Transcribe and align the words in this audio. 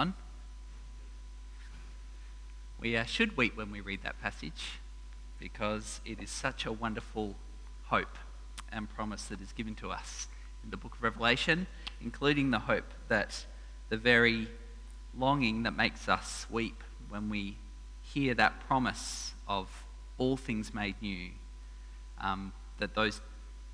on? 0.00 0.14
We 2.80 2.96
uh, 2.96 3.04
should 3.04 3.36
weep 3.36 3.54
when 3.56 3.70
we 3.70 3.82
read 3.82 4.02
that 4.02 4.20
passage 4.22 4.80
because 5.38 6.00
it 6.06 6.22
is 6.22 6.30
such 6.30 6.64
a 6.64 6.72
wonderful 6.72 7.36
hope 7.84 8.16
and 8.72 8.88
promise 8.88 9.24
that 9.24 9.42
is 9.42 9.52
given 9.52 9.74
to 9.74 9.90
us 9.90 10.26
in 10.64 10.70
the 10.70 10.78
book 10.78 10.94
of 10.94 11.02
Revelation, 11.02 11.66
including 12.00 12.50
the 12.50 12.60
hope 12.60 12.90
that 13.08 13.44
the 13.90 13.98
very 13.98 14.48
longing 15.18 15.64
that 15.64 15.76
makes 15.76 16.08
us 16.08 16.46
weep 16.48 16.82
when 17.10 17.28
we 17.28 17.58
hear 18.00 18.32
that 18.34 18.66
promise 18.66 19.34
of 19.46 19.68
all 20.16 20.38
things 20.38 20.72
made 20.72 20.94
new, 21.02 21.28
um, 22.18 22.52
that 22.78 22.94
those 22.94 23.20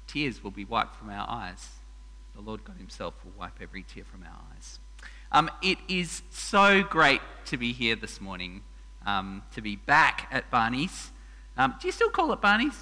tears 0.09 0.43
will 0.43 0.51
be 0.51 0.65
wiped 0.65 0.97
from 0.97 1.11
our 1.11 1.29
eyes. 1.31 1.69
The 2.35 2.41
Lord 2.41 2.65
God 2.65 2.79
Himself 2.79 3.15
will 3.25 3.33
wipe 3.39 3.63
every 3.63 3.85
tear 3.85 4.05
from 4.05 4.25
our 4.25 4.41
eyes. 4.53 4.81
Um, 5.33 5.51
it 5.63 5.79
is 5.89 6.23
so 6.31 6.83
great 6.83 7.21
to 7.47 7.57
be 7.57 7.73
here 7.73 7.97
this 7.97 8.21
morning, 8.21 8.63
um, 9.05 9.43
to 9.55 9.61
be 9.61 9.77
back 9.77 10.29
at 10.31 10.51
Barney's. 10.51 11.11
Um, 11.57 11.75
do 11.81 11.89
you 11.89 11.93
still 11.93 12.11
call 12.11 12.33
it 12.33 12.41
Barney's? 12.41 12.77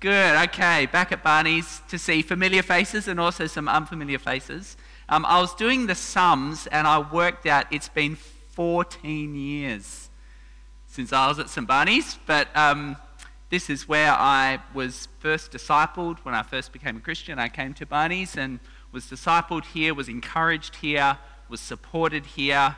Good, 0.00 0.36
okay. 0.48 0.86
Back 0.86 1.10
at 1.10 1.24
Barney's 1.24 1.82
to 1.88 1.98
see 1.98 2.22
familiar 2.22 2.62
faces 2.62 3.08
and 3.08 3.18
also 3.18 3.46
some 3.46 3.68
unfamiliar 3.68 4.18
faces. 4.18 4.76
Um, 5.08 5.24
I 5.26 5.40
was 5.40 5.54
doing 5.54 5.86
the 5.86 5.94
sums 5.94 6.66
and 6.68 6.86
I 6.86 6.98
worked 6.98 7.46
out 7.46 7.66
it's 7.72 7.88
been 7.88 8.14
14 8.14 9.34
years 9.34 10.10
since 10.86 11.12
I 11.12 11.28
was 11.28 11.38
at 11.38 11.48
St. 11.48 11.66
Barney's, 11.66 12.18
but 12.26 12.54
um, 12.56 12.96
this 13.50 13.70
is 13.70 13.88
where 13.88 14.12
I 14.12 14.60
was 14.74 15.08
first 15.18 15.52
discipled 15.52 16.18
when 16.18 16.34
I 16.34 16.42
first 16.42 16.72
became 16.72 16.98
a 16.98 17.00
Christian. 17.00 17.38
I 17.38 17.48
came 17.48 17.72
to 17.74 17.86
Barney's 17.86 18.36
and 18.36 18.60
was 18.92 19.06
discipled 19.06 19.64
here, 19.64 19.94
was 19.94 20.08
encouraged 20.08 20.76
here, 20.76 21.18
was 21.48 21.60
supported 21.60 22.26
here, 22.26 22.76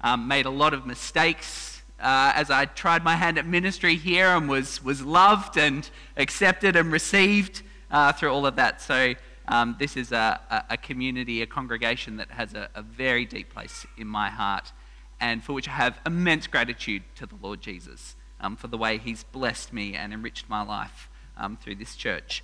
um, 0.00 0.28
made 0.28 0.46
a 0.46 0.50
lot 0.50 0.74
of 0.74 0.86
mistakes 0.86 1.82
uh, 2.00 2.32
as 2.34 2.50
I 2.50 2.64
tried 2.64 3.04
my 3.04 3.14
hand 3.14 3.38
at 3.38 3.46
ministry 3.46 3.94
here 3.96 4.26
and 4.26 4.48
was, 4.48 4.82
was 4.82 5.02
loved 5.02 5.56
and 5.56 5.88
accepted 6.16 6.74
and 6.74 6.90
received 6.90 7.62
uh, 7.90 8.12
through 8.12 8.30
all 8.30 8.46
of 8.46 8.56
that. 8.56 8.80
So, 8.80 9.14
um, 9.48 9.76
this 9.78 9.96
is 9.96 10.12
a, 10.12 10.64
a, 10.70 10.76
community, 10.76 11.42
a 11.42 11.46
congregation 11.46 12.16
that 12.18 12.30
has 12.30 12.54
a, 12.54 12.68
a 12.74 12.82
very 12.82 13.26
deep 13.26 13.52
place 13.52 13.84
in 13.98 14.06
my 14.06 14.30
heart 14.30 14.72
and 15.20 15.42
for 15.42 15.52
which 15.52 15.68
I 15.68 15.72
have 15.72 15.98
immense 16.06 16.46
gratitude 16.46 17.02
to 17.16 17.26
the 17.26 17.34
Lord 17.42 17.60
Jesus 17.60 18.16
um, 18.40 18.56
for 18.56 18.68
the 18.68 18.78
way 18.78 18.98
He's 18.98 19.24
blessed 19.24 19.72
me 19.72 19.94
and 19.94 20.12
enriched 20.12 20.48
my 20.48 20.62
life 20.62 21.08
um, 21.36 21.56
through 21.56 21.76
this 21.76 21.96
church. 21.96 22.42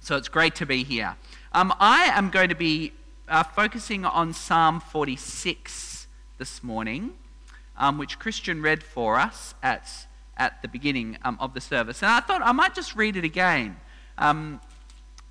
So 0.00 0.16
it's 0.16 0.28
great 0.28 0.54
to 0.56 0.66
be 0.66 0.82
here. 0.82 1.16
Um, 1.52 1.74
I 1.78 2.04
am 2.04 2.30
going 2.30 2.48
to 2.48 2.54
be 2.54 2.92
uh, 3.30 3.44
focusing 3.44 4.04
on 4.04 4.32
Psalm 4.32 4.80
46 4.80 6.08
this 6.38 6.64
morning, 6.64 7.12
um, 7.76 7.96
which 7.96 8.18
Christian 8.18 8.60
read 8.60 8.82
for 8.82 9.18
us 9.18 9.54
at, 9.62 9.88
at 10.36 10.60
the 10.62 10.68
beginning 10.68 11.16
um, 11.22 11.36
of 11.40 11.54
the 11.54 11.60
service. 11.60 12.02
And 12.02 12.10
I 12.10 12.20
thought 12.20 12.42
I 12.42 12.50
might 12.50 12.74
just 12.74 12.96
read 12.96 13.16
it 13.16 13.24
again, 13.24 13.76
um, 14.18 14.60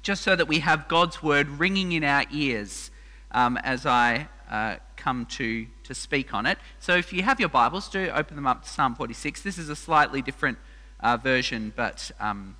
just 0.02 0.23
so 0.23 0.36
that 0.38 0.47
we 0.47 0.59
have 0.59 0.88
God's 0.88 1.22
word 1.22 1.50
ringing 1.50 1.92
in 1.92 2.05
our 2.05 2.23
ears 2.31 2.89
as 3.31 3.86
I 3.86 4.30
uh, 4.50 4.77
come 4.95 5.25
to, 5.25 5.67
to 5.83 5.94
speak 5.94 6.33
on 6.33 6.45
it. 6.45 6.58
So 6.80 6.95
if 6.95 7.11
you 7.11 7.23
have 7.23 7.39
your 7.39 7.50
Bibles, 7.50 7.89
do 7.89 8.09
open 8.16 8.38
them 8.38 8.47
up 8.47 8.64
to 8.64 8.70
Psalm 8.70 8.95
46. 8.95 9.42
This 9.42 9.58
is 9.58 9.70
a 9.70 9.75
slightly 9.75 10.22
different 10.22 10.58
uh, 11.02 11.17
version, 11.17 11.73
but 11.75 12.11
um, 12.20 12.55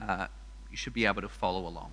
uh, 0.00 0.26
you 0.70 0.76
should 0.76 0.94
be 0.94 1.06
able 1.06 1.22
to 1.22 1.28
follow 1.28 1.66
along. 1.66 1.92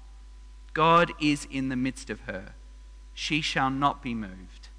God 0.73 1.11
is 1.19 1.47
in 1.49 1.69
the 1.69 1.75
midst 1.75 2.09
of 2.09 2.21
her. 2.21 2.53
She 3.13 3.41
shall 3.41 3.69
not 3.69 4.01
be 4.01 4.13
moved. 4.13 4.69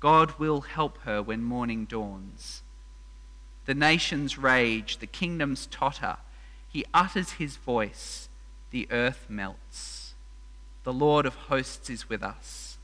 God 0.00 0.38
will 0.38 0.62
help 0.62 0.98
her 1.02 1.22
when 1.22 1.42
morning 1.42 1.84
dawns. 1.84 2.62
The 3.66 3.74
nations 3.74 4.36
rage, 4.36 4.98
the 4.98 5.06
kingdoms 5.06 5.66
totter. 5.70 6.16
He 6.68 6.84
utters 6.92 7.32
his 7.32 7.56
voice, 7.56 8.28
the 8.70 8.86
earth 8.90 9.26
melts. 9.28 10.14
The 10.82 10.92
Lord 10.92 11.24
of 11.24 11.34
hosts 11.34 11.88
is 11.88 12.08
with 12.08 12.22
us. 12.22 12.76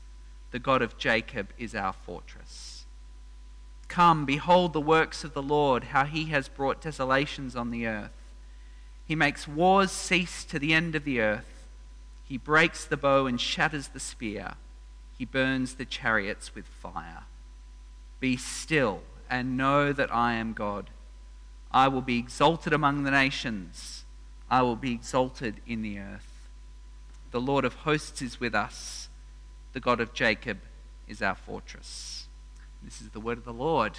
The 0.51 0.59
God 0.59 0.81
of 0.81 0.97
Jacob 0.97 1.49
is 1.57 1.75
our 1.75 1.93
fortress. 1.93 2.85
Come, 3.87 4.25
behold 4.25 4.73
the 4.73 4.81
works 4.81 5.23
of 5.23 5.33
the 5.33 5.41
Lord, 5.41 5.85
how 5.85 6.05
he 6.05 6.25
has 6.25 6.47
brought 6.47 6.81
desolations 6.81 7.55
on 7.55 7.71
the 7.71 7.85
earth. 7.85 8.11
He 9.05 9.15
makes 9.15 9.47
wars 9.47 9.91
cease 9.91 10.45
to 10.45 10.57
the 10.57 10.73
end 10.73 10.95
of 10.95 11.03
the 11.03 11.19
earth. 11.19 11.50
He 12.31 12.37
breaks 12.37 12.85
the 12.85 12.95
bow 12.95 13.25
and 13.25 13.41
shatters 13.41 13.89
the 13.89 13.99
spear. 13.99 14.53
He 15.17 15.25
burns 15.25 15.73
the 15.73 15.83
chariots 15.83 16.55
with 16.55 16.65
fire. 16.65 17.23
Be 18.21 18.37
still 18.37 19.01
and 19.29 19.57
know 19.57 19.91
that 19.91 20.15
I 20.15 20.35
am 20.35 20.53
God. 20.53 20.91
I 21.73 21.89
will 21.89 22.01
be 22.01 22.17
exalted 22.17 22.71
among 22.71 23.03
the 23.03 23.11
nations. 23.11 24.05
I 24.49 24.61
will 24.61 24.77
be 24.77 24.93
exalted 24.93 25.59
in 25.67 25.81
the 25.81 25.99
earth. 25.99 26.47
The 27.31 27.41
Lord 27.41 27.65
of 27.65 27.73
hosts 27.73 28.21
is 28.21 28.39
with 28.39 28.55
us. 28.55 29.09
The 29.73 29.81
God 29.81 29.99
of 29.99 30.13
Jacob 30.13 30.59
is 31.09 31.21
our 31.21 31.35
fortress. 31.35 32.29
This 32.81 33.01
is 33.01 33.09
the 33.09 33.19
word 33.19 33.39
of 33.39 33.43
the 33.43 33.51
Lord. 33.51 33.97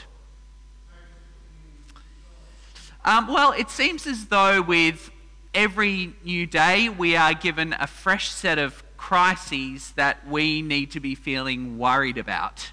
Um, 3.05 3.29
well, 3.29 3.53
it 3.53 3.69
seems 3.69 4.07
as 4.07 4.29
though 4.29 4.63
with 4.63 5.11
every 5.55 6.15
new 6.25 6.47
day 6.47 6.89
we 6.89 7.17
are 7.17 7.35
given 7.35 7.75
a 7.79 7.87
fresh 7.87 8.31
set 8.31 8.59
of 8.59 8.83
crises 8.97 9.93
that 9.97 10.27
we 10.27 10.63
need 10.63 10.91
to 10.93 11.01
be 11.01 11.15
feeling 11.15 11.79
worried 11.79 12.17
about. 12.17 12.73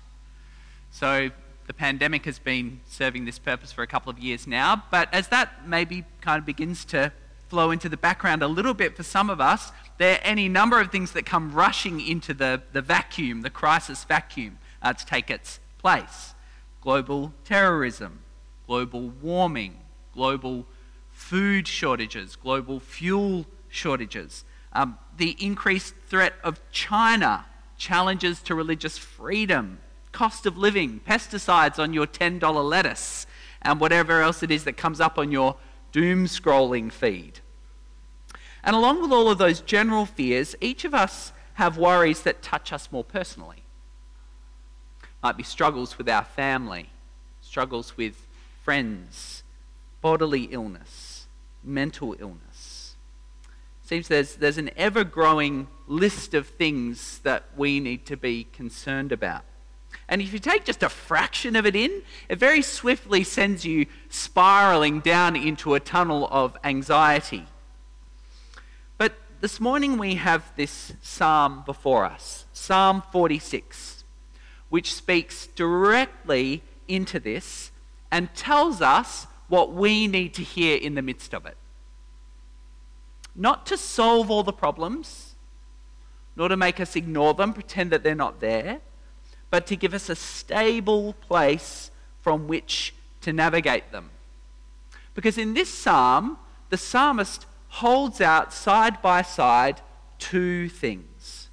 So 0.91 1.29
the 1.67 1.73
pandemic 1.73 2.25
has 2.25 2.39
been 2.39 2.79
serving 2.87 3.25
this 3.25 3.37
purpose 3.37 3.71
for 3.71 3.81
a 3.83 3.87
couple 3.87 4.09
of 4.09 4.19
years 4.19 4.47
now, 4.47 4.83
but 4.91 5.13
as 5.13 5.27
that 5.27 5.67
maybe 5.67 6.05
kind 6.21 6.39
of 6.39 6.45
begins 6.45 6.85
to 6.85 7.11
flow 7.49 7.71
into 7.71 7.89
the 7.89 7.97
background 7.97 8.43
a 8.43 8.47
little 8.47 8.73
bit 8.73 8.95
for 8.95 9.03
some 9.03 9.29
of 9.29 9.41
us, 9.41 9.71
there 9.97 10.15
are 10.15 10.21
any 10.23 10.47
number 10.47 10.79
of 10.79 10.91
things 10.91 11.11
that 11.11 11.25
come 11.25 11.51
rushing 11.51 11.99
into 11.99 12.33
the, 12.33 12.61
the 12.71 12.81
vacuum, 12.81 13.41
the 13.41 13.49
crisis 13.49 14.03
vacuum, 14.03 14.57
uh, 14.81 14.93
to 14.93 15.05
take 15.05 15.29
its 15.29 15.59
place. 15.79 16.33
Global 16.81 17.33
terrorism, 17.43 18.19
global 18.67 19.09
warming, 19.09 19.79
global 20.13 20.65
food 21.19 21.67
shortages, 21.67 22.37
global 22.37 22.79
fuel 22.79 23.45
shortages, 23.67 24.45
um, 24.73 24.97
the 25.17 25.35
increased 25.39 25.93
threat 26.07 26.33
of 26.43 26.59
China, 26.71 27.45
challenges 27.77 28.41
to 28.41 28.55
religious 28.55 28.97
freedom, 28.97 29.79
cost 30.11 30.45
of 30.47 30.57
living, 30.57 31.01
pesticides 31.05 31.77
on 31.77 31.93
your 31.93 32.07
$10 32.07 32.67
lettuce, 32.67 33.27
and 33.61 33.79
whatever 33.79 34.21
else 34.21 34.41
it 34.41 34.49
is 34.49 34.63
that 34.63 34.77
comes 34.77 34.99
up 34.99 35.19
on 35.19 35.31
your 35.31 35.57
doom 35.91 36.25
scrolling 36.25 36.91
feed. 36.91 37.41
And 38.63 38.75
along 38.75 39.01
with 39.01 39.11
all 39.11 39.29
of 39.29 39.37
those 39.37 39.59
general 39.61 40.05
fears, 40.05 40.55
each 40.61 40.83
of 40.83 40.95
us 40.95 41.31
have 41.55 41.77
worries 41.77 42.21
that 42.23 42.41
touch 42.41 42.73
us 42.73 42.91
more 42.91 43.03
personally. 43.03 43.63
Might 45.21 45.37
be 45.37 45.43
struggles 45.43 45.97
with 45.97 46.09
our 46.09 46.23
family, 46.23 46.89
struggles 47.41 47.97
with 47.97 48.25
friends, 48.63 49.43
bodily 50.01 50.43
illness, 50.43 51.08
mental 51.63 52.15
illness. 52.19 52.95
Seems 53.83 54.07
there's, 54.07 54.35
there's 54.35 54.57
an 54.57 54.69
ever 54.77 55.03
growing 55.03 55.67
list 55.87 56.33
of 56.33 56.47
things 56.47 57.19
that 57.19 57.45
we 57.57 57.79
need 57.79 58.05
to 58.05 58.15
be 58.17 58.45
concerned 58.53 59.11
about. 59.11 59.43
And 60.07 60.21
if 60.21 60.33
you 60.33 60.39
take 60.39 60.65
just 60.65 60.83
a 60.83 60.89
fraction 60.89 61.55
of 61.55 61.65
it 61.65 61.75
in, 61.75 62.03
it 62.27 62.37
very 62.37 62.61
swiftly 62.61 63.23
sends 63.23 63.65
you 63.65 63.87
spiraling 64.09 64.99
down 64.99 65.35
into 65.35 65.73
a 65.73 65.79
tunnel 65.79 66.27
of 66.31 66.57
anxiety 66.63 67.47
But 68.97 69.13
this 69.41 69.59
morning 69.59 69.97
we 69.97 70.15
have 70.15 70.51
this 70.55 70.93
psalm 71.01 71.63
before 71.65 72.05
us, 72.05 72.45
Psalm 72.53 73.03
46, 73.11 74.03
which 74.69 74.93
speaks 74.93 75.47
directly 75.47 76.61
into 76.87 77.19
this 77.19 77.71
and 78.11 78.33
tells 78.35 78.81
us 78.81 79.27
what 79.49 79.73
we 79.73 80.07
need 80.07 80.33
to 80.35 80.43
hear 80.43 80.77
in 80.77 80.95
the 80.95 81.01
midst 81.01 81.33
of 81.33 81.45
it. 81.45 81.57
Not 83.35 83.65
to 83.67 83.77
solve 83.77 84.31
all 84.31 84.43
the 84.43 84.53
problems, 84.53 85.35
nor 86.35 86.47
to 86.47 86.57
make 86.57 86.79
us 86.79 86.95
ignore 86.95 87.33
them, 87.33 87.53
pretend 87.53 87.91
that 87.91 88.03
they're 88.03 88.15
not 88.15 88.39
there, 88.39 88.79
but 89.49 89.67
to 89.67 89.75
give 89.75 89.93
us 89.93 90.09
a 90.09 90.15
stable 90.15 91.13
place 91.13 91.91
from 92.21 92.47
which 92.47 92.93
to 93.21 93.33
navigate 93.33 93.91
them. 93.91 94.11
Because 95.15 95.37
in 95.37 95.53
this 95.53 95.69
psalm, 95.69 96.37
the 96.69 96.77
psalmist 96.77 97.45
holds 97.69 98.21
out 98.21 98.53
side 98.53 99.01
by 99.01 99.21
side 99.21 99.81
two 100.17 100.69
things. 100.69 101.49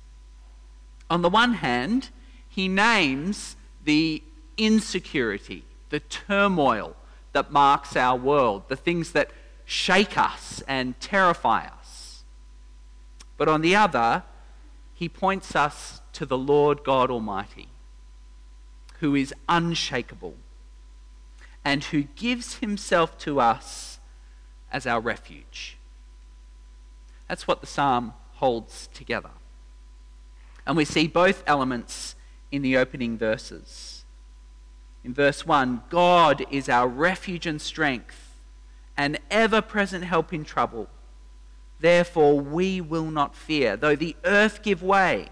On 1.09 1.23
the 1.23 1.31
one 1.31 1.55
hand, 1.55 2.11
he 2.49 2.69
names 2.69 3.57
the 3.85 4.23
insecurity, 4.57 5.65
the 5.91 6.01
turmoil 6.01 6.97
that 7.37 7.53
marks 7.53 7.97
our 7.97 8.17
world, 8.17 8.63
the 8.69 8.77
things 8.77 9.13
that 9.13 9.31
shake 9.67 10.17
us 10.17 10.63
and 10.67 10.99
terrify 11.01 11.67
us. 11.67 12.25
But 13.37 13.47
on 13.47 13.61
the 13.61 13.77
other, 13.77 14.23
he 14.95 15.07
points 15.07 15.55
us 15.55 16.01
to 16.15 16.25
the 16.25 16.39
Lord 16.39 16.83
God 16.83 17.11
Almighty, 17.11 17.69
who 19.01 19.15
is 19.15 19.35
unshakable 19.51 20.37
and 21.63 21.85
who 21.85 22.05
gives 22.05 22.55
himself 22.61 23.19
to 23.19 23.39
us 23.39 23.99
as 24.73 24.87
our 24.87 25.01
refuge. 25.01 25.77
That's 27.29 27.47
what 27.47 27.61
the 27.61 27.67
psalm 27.67 28.15
holds 28.37 28.89
together. 28.95 29.33
And 30.67 30.75
we 30.75 30.87
see 30.87 31.07
both 31.07 31.45
elements 31.47 32.15
in 32.51 32.63
the 32.63 32.79
opening 32.79 33.19
verses. 33.19 33.96
In 35.07 35.15
verse 35.15 35.47
1, 35.47 35.83
God 35.89 36.45
is 36.51 36.69
our 36.69 36.89
refuge 36.89 37.47
and 37.47 37.63
strength, 37.63 38.41
an 38.97 39.19
ever 39.31 39.63
present 39.63 40.03
help 40.03 40.33
in 40.33 40.43
trouble. 40.43 40.89
Therefore, 41.79 42.41
we 42.41 42.81
will 42.81 43.13
not 43.13 43.37
fear, 43.37 43.77
though 43.77 43.95
the 43.95 44.17
earth 44.25 44.65
give 44.65 44.83
way 44.83 45.29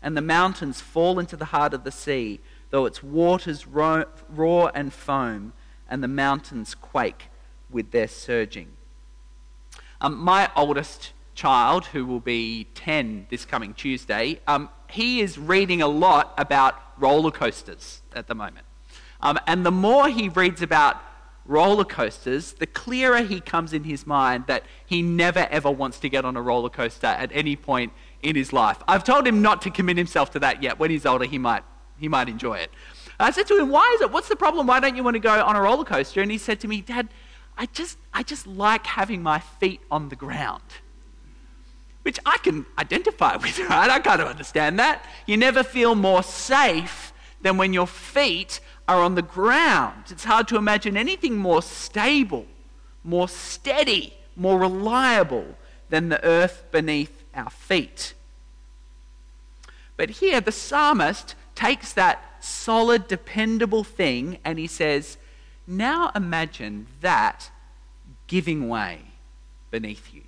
and 0.00 0.16
the 0.16 0.22
mountains 0.22 0.80
fall 0.80 1.18
into 1.18 1.36
the 1.36 1.44
heart 1.44 1.74
of 1.74 1.84
the 1.84 1.90
sea, 1.90 2.40
though 2.70 2.86
its 2.86 3.02
waters 3.02 3.66
roar 3.66 4.72
and 4.74 4.94
foam 4.94 5.52
and 5.90 6.02
the 6.02 6.08
mountains 6.08 6.74
quake 6.74 7.26
with 7.68 7.90
their 7.90 8.08
surging. 8.08 8.78
Um, 10.00 10.16
my 10.16 10.50
oldest 10.56 11.12
child, 11.34 11.84
who 11.88 12.06
will 12.06 12.20
be 12.20 12.66
10 12.74 13.26
this 13.28 13.44
coming 13.44 13.74
Tuesday, 13.74 14.40
um, 14.46 14.70
he 14.88 15.20
is 15.20 15.36
reading 15.36 15.82
a 15.82 15.86
lot 15.86 16.32
about 16.38 16.80
roller 16.96 17.30
coasters 17.30 18.00
at 18.14 18.26
the 18.26 18.34
moment. 18.34 18.64
Um, 19.20 19.38
and 19.46 19.66
the 19.66 19.70
more 19.70 20.08
he 20.08 20.28
reads 20.28 20.62
about 20.62 21.02
roller 21.44 21.84
coasters, 21.84 22.52
the 22.52 22.66
clearer 22.66 23.22
he 23.22 23.40
comes 23.40 23.72
in 23.72 23.84
his 23.84 24.06
mind 24.06 24.44
that 24.46 24.64
he 24.86 25.02
never 25.02 25.48
ever 25.50 25.70
wants 25.70 25.98
to 26.00 26.08
get 26.08 26.24
on 26.24 26.36
a 26.36 26.42
roller 26.42 26.68
coaster 26.68 27.06
at 27.06 27.30
any 27.32 27.56
point 27.56 27.92
in 28.22 28.36
his 28.36 28.52
life. 28.52 28.78
I've 28.86 29.02
told 29.02 29.26
him 29.26 29.42
not 29.42 29.62
to 29.62 29.70
commit 29.70 29.96
himself 29.96 30.30
to 30.32 30.40
that 30.40 30.62
yet. 30.62 30.78
When 30.78 30.90
he's 30.90 31.06
older, 31.06 31.24
he 31.24 31.38
might, 31.38 31.64
he 31.98 32.08
might 32.08 32.28
enjoy 32.28 32.58
it. 32.58 32.70
I 33.18 33.30
said 33.32 33.46
to 33.48 33.58
him, 33.58 33.70
Why 33.70 33.90
is 33.96 34.02
it? 34.02 34.12
What's 34.12 34.28
the 34.28 34.36
problem? 34.36 34.66
Why 34.66 34.78
don't 34.78 34.94
you 34.94 35.02
want 35.02 35.14
to 35.14 35.20
go 35.20 35.42
on 35.42 35.56
a 35.56 35.62
roller 35.62 35.84
coaster? 35.84 36.20
And 36.20 36.30
he 36.30 36.38
said 36.38 36.60
to 36.60 36.68
me, 36.68 36.82
Dad, 36.82 37.08
I 37.56 37.66
just, 37.66 37.98
I 38.14 38.22
just 38.22 38.46
like 38.46 38.86
having 38.86 39.22
my 39.22 39.40
feet 39.40 39.80
on 39.90 40.08
the 40.08 40.16
ground. 40.16 40.62
Which 42.02 42.20
I 42.24 42.38
can 42.38 42.64
identify 42.78 43.36
with, 43.42 43.58
right? 43.58 43.90
I 43.90 43.98
kind 43.98 44.20
of 44.20 44.28
understand 44.28 44.78
that. 44.78 45.04
You 45.26 45.36
never 45.36 45.64
feel 45.64 45.94
more 45.94 46.22
safe 46.22 47.12
than 47.40 47.56
when 47.56 47.72
your 47.72 47.86
feet 47.86 48.60
are 48.88 49.02
on 49.02 49.14
the 49.14 49.22
ground. 49.22 50.04
It's 50.10 50.24
hard 50.24 50.48
to 50.48 50.56
imagine 50.56 50.96
anything 50.96 51.36
more 51.36 51.62
stable, 51.62 52.46
more 53.04 53.28
steady, 53.28 54.14
more 54.34 54.58
reliable 54.58 55.56
than 55.90 56.08
the 56.08 56.24
earth 56.24 56.64
beneath 56.72 57.22
our 57.34 57.50
feet. 57.50 58.14
But 59.96 60.10
here, 60.10 60.40
the 60.40 60.52
psalmist 60.52 61.34
takes 61.54 61.92
that 61.92 62.24
solid, 62.40 63.08
dependable 63.08 63.84
thing 63.84 64.38
and 64.44 64.58
he 64.58 64.66
says, 64.66 65.18
Now 65.66 66.10
imagine 66.14 66.86
that 67.00 67.50
giving 68.26 68.68
way 68.68 69.00
beneath 69.70 70.14
you. 70.14 70.22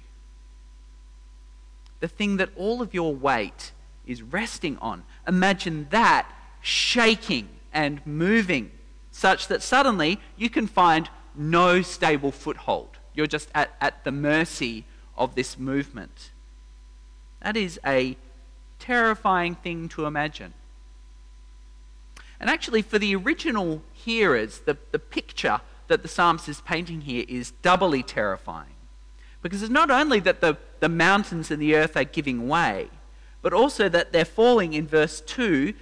The 2.00 2.08
thing 2.08 2.36
that 2.38 2.50
all 2.56 2.82
of 2.82 2.92
your 2.92 3.14
weight 3.14 3.72
is 4.06 4.22
resting 4.22 4.76
on. 4.78 5.04
Imagine 5.28 5.86
that 5.90 6.30
shaking 6.60 7.48
and 7.72 8.04
moving 8.06 8.70
such 9.10 9.48
that 9.48 9.62
suddenly 9.62 10.20
you 10.36 10.50
can 10.50 10.66
find 10.66 11.08
no 11.34 11.82
stable 11.82 12.32
foothold. 12.32 12.98
You're 13.14 13.26
just 13.26 13.48
at, 13.54 13.74
at 13.80 14.04
the 14.04 14.12
mercy 14.12 14.84
of 15.16 15.34
this 15.34 15.58
movement. 15.58 16.30
That 17.42 17.56
is 17.56 17.80
a 17.84 18.16
terrifying 18.78 19.54
thing 19.54 19.88
to 19.90 20.06
imagine. 20.06 20.54
And 22.38 22.48
actually, 22.48 22.82
for 22.82 22.98
the 22.98 23.14
original 23.14 23.82
hearers, 23.92 24.60
the, 24.60 24.78
the 24.92 24.98
picture 24.98 25.60
that 25.88 26.02
the 26.02 26.08
psalmist 26.08 26.48
is 26.48 26.60
painting 26.62 27.02
here 27.02 27.24
is 27.28 27.50
doubly 27.62 28.02
terrifying. 28.02 28.74
Because 29.42 29.62
it's 29.62 29.70
not 29.70 29.90
only 29.90 30.20
that 30.20 30.40
the, 30.40 30.56
the 30.80 30.88
mountains 30.88 31.50
and 31.50 31.60
the 31.60 31.74
earth 31.74 31.96
are 31.96 32.04
giving 32.04 32.48
way, 32.48 32.88
but 33.42 33.52
also 33.52 33.88
that 33.88 34.12
they're 34.12 34.24
falling 34.24 34.72
in 34.72 34.86
verse 34.86 35.20
2 35.22 35.74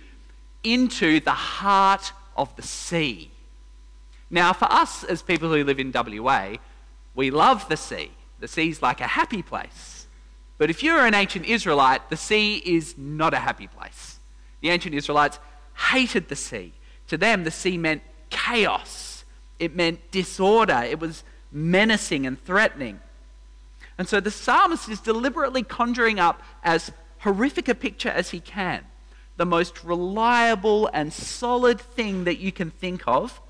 into 0.62 1.20
the 1.20 1.30
heart 1.30 2.12
of 2.36 2.54
the 2.56 2.62
sea. 2.62 3.30
Now, 4.30 4.52
for 4.52 4.70
us 4.70 5.04
as 5.04 5.22
people 5.22 5.50
who 5.50 5.64
live 5.64 5.80
in 5.80 5.92
WA, 5.92 6.56
we 7.14 7.30
love 7.30 7.68
the 7.68 7.76
sea. 7.76 8.10
The 8.40 8.48
sea's 8.48 8.82
like 8.82 9.00
a 9.00 9.06
happy 9.06 9.42
place. 9.42 10.06
But 10.58 10.70
if 10.70 10.82
you're 10.82 11.06
an 11.06 11.14
ancient 11.14 11.46
Israelite, 11.46 12.10
the 12.10 12.16
sea 12.16 12.56
is 12.56 12.96
not 12.98 13.32
a 13.32 13.38
happy 13.38 13.66
place. 13.66 14.18
The 14.60 14.70
ancient 14.70 14.94
Israelites 14.94 15.38
hated 15.90 16.28
the 16.28 16.36
sea. 16.36 16.72
To 17.08 17.16
them, 17.16 17.44
the 17.44 17.50
sea 17.50 17.78
meant 17.78 18.02
chaos, 18.28 19.24
it 19.58 19.74
meant 19.74 20.10
disorder, 20.10 20.82
it 20.84 21.00
was 21.00 21.24
menacing 21.50 22.26
and 22.26 22.42
threatening. 22.44 23.00
And 23.96 24.06
so 24.08 24.20
the 24.20 24.30
psalmist 24.30 24.88
is 24.88 25.00
deliberately 25.00 25.62
conjuring 25.62 26.20
up 26.20 26.42
as 26.62 26.92
horrific 27.20 27.68
a 27.68 27.74
picture 27.74 28.10
as 28.10 28.30
he 28.30 28.40
can 28.40 28.84
the 29.38 29.46
most 29.46 29.82
reliable 29.84 30.90
and 30.92 31.12
solid 31.12 31.80
thing 31.80 32.24
that 32.24 32.38
you 32.38 32.52
can 32.52 32.70
think 32.70 33.02
of 33.06 33.40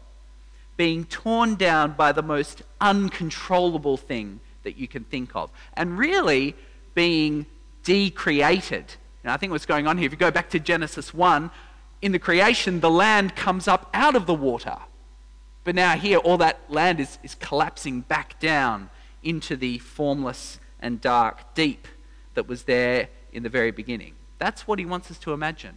being 0.77 1.05
torn 1.05 1.57
down 1.57 1.93
by 1.93 2.13
the 2.13 2.23
most 2.23 2.63
uncontrollable 2.81 3.97
thing 3.97 4.39
that 4.63 4.77
you 4.77 4.87
can 4.87 5.03
think 5.03 5.35
of. 5.35 5.51
And 5.75 5.99
really 5.99 6.55
being 6.95 7.47
decreated. 7.83 8.85
And 9.25 9.33
I 9.33 9.37
think 9.39 9.51
what's 9.51 9.67
going 9.67 9.89
on 9.89 9.99
here, 9.99 10.07
if 10.07 10.13
you 10.13 10.19
go 10.19 10.31
back 10.31 10.51
to 10.51 10.61
Genesis 10.61 11.13
1, 11.13 11.51
in 12.01 12.13
the 12.13 12.19
creation, 12.19 12.79
the 12.79 12.91
land 12.91 13.35
comes 13.35 13.67
up 13.67 13.91
out 13.93 14.15
of 14.15 14.27
the 14.27 14.35
water. 14.35 14.77
But 15.65 15.75
now, 15.75 15.97
here, 15.97 16.19
all 16.19 16.39
that 16.39 16.61
land 16.69 17.01
is, 17.01 17.19
is 17.23 17.35
collapsing 17.35 18.03
back 18.03 18.39
down 18.39 18.89
into 19.23 19.57
the 19.57 19.79
formless 19.79 20.61
and 20.81 21.01
dark 21.01 21.55
deep 21.55 21.89
that 22.35 22.47
was 22.47 22.63
there 22.65 23.09
in 23.33 23.43
the 23.43 23.49
very 23.49 23.73
beginning. 23.73 24.15
That's 24.39 24.69
what 24.69 24.79
he 24.79 24.87
wants 24.87 25.11
us 25.11 25.19
to 25.21 25.33
imagine. 25.33 25.77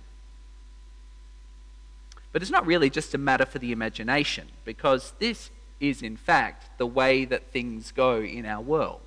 But 2.31 2.41
it's 2.41 2.51
not 2.51 2.65
really 2.65 2.89
just 2.89 3.13
a 3.13 3.17
matter 3.17 3.45
for 3.45 3.59
the 3.59 3.71
imagination, 3.71 4.47
because 4.63 5.13
this 5.19 5.49
is, 5.79 6.01
in 6.01 6.15
fact, 6.15 6.77
the 6.77 6.87
way 6.87 7.25
that 7.25 7.51
things 7.51 7.91
go 7.91 8.21
in 8.21 8.45
our 8.45 8.61
world. 8.61 9.01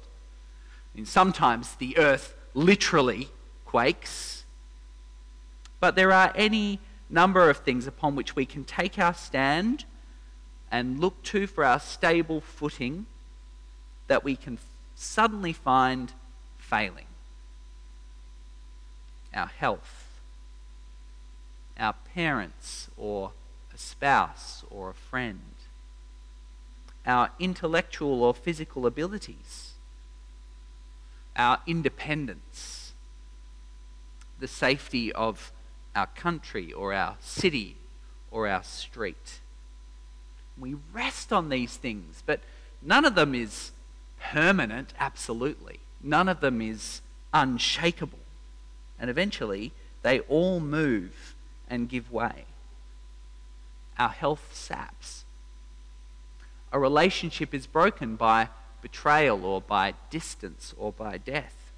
Sometimes 1.04 1.75
the 1.76 1.97
earth 1.99 2.37
literally 2.52 3.28
quakes, 3.64 4.45
but 5.81 5.97
there 5.97 6.12
are 6.12 6.33
any 6.37 6.78
number 7.11 7.50
of 7.50 7.59
things 7.59 7.87
upon 7.87 8.14
which 8.14 8.37
we 8.37 8.47
can 8.47 8.64
take 8.64 8.99
our 8.99 9.14
stand 9.14 9.85
and 10.71 11.00
look 11.00 11.23
to 11.23 11.47
for 11.47 11.64
our 11.64 11.81
stable 11.81 12.40
footing 12.40 13.07
that 14.07 14.25
we 14.25 14.37
can 14.37 14.59
suddenly 14.95 15.52
find 15.52 16.12
failing. 16.59 17.07
Our 19.35 19.47
health, 19.47 20.03
our 21.78 21.95
parents 22.14 22.88
or 22.97 23.33
a 23.75 23.78
spouse 23.78 24.64
or 24.71 24.90
a 24.90 24.95
friend, 24.95 25.40
our 27.07 27.31
intellectual 27.38 28.23
or 28.23 28.35
physical 28.35 28.87
abilities, 28.87 29.73
our 31.37 31.59
independence, 31.66 32.93
the 34.38 34.49
safety 34.49 35.12
of 35.12 35.52
our 35.95 36.07
country 36.07 36.73
or 36.73 36.93
our 36.93 37.16
city 37.21 37.76
or 38.31 38.49
our 38.49 38.62
street. 38.62 39.40
We 40.59 40.76
rest 40.93 41.33
on 41.33 41.49
these 41.49 41.76
things, 41.76 42.23
but 42.25 42.40
none 42.81 43.04
of 43.04 43.14
them 43.14 43.35
is 43.35 43.73
permanent, 44.21 44.93
absolutely. 44.99 45.81
None 46.02 46.28
of 46.28 46.40
them 46.40 46.61
is 46.61 47.00
unshakable. 47.33 48.19
And 48.99 49.11
eventually, 49.11 49.73
they 50.02 50.21
all 50.21 50.61
move 50.61 51.34
and 51.68 51.88
give 51.88 52.12
way. 52.12 52.44
Our 53.99 54.11
health 54.11 54.50
saps. 54.52 55.25
A 56.73 56.78
relationship 56.78 57.54
is 57.54 57.66
broken 57.66 58.16
by 58.16 58.49
betrayal 58.83 59.44
or 59.44 59.61
by 59.61 59.94
distance 60.11 60.75
or 60.76 60.92
by 60.92 61.18
death. 61.18 61.73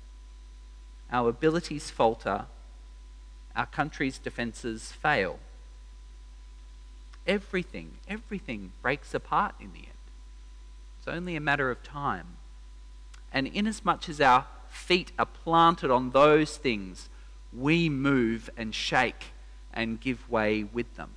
Our 1.11 1.29
abilities 1.29 1.91
falter 1.91 2.47
our 3.57 3.67
country's 3.67 4.19
defences 4.19 4.93
fail. 4.93 5.39
everything, 7.27 7.91
everything 8.07 8.71
breaks 8.83 9.13
apart 9.13 9.53
in 9.59 9.73
the 9.73 9.81
end. 9.81 10.05
It's 10.99 11.09
only 11.09 11.35
a 11.35 11.41
matter 11.41 11.73
of 11.73 11.83
time. 11.83 12.37
And 13.33 13.49
inasmuch 13.49 14.09
as 14.09 14.21
our 14.21 14.45
feet 14.69 15.11
are 15.19 15.27
planted 15.27 15.91
on 15.91 16.11
those 16.11 16.57
things, 16.57 17.09
we 17.53 17.89
move 17.89 18.49
and 18.57 18.73
shake 18.73 19.33
and 19.77 20.01
give 20.01 20.29
way 20.29 20.65
with 20.65 20.97
them. 20.97 21.11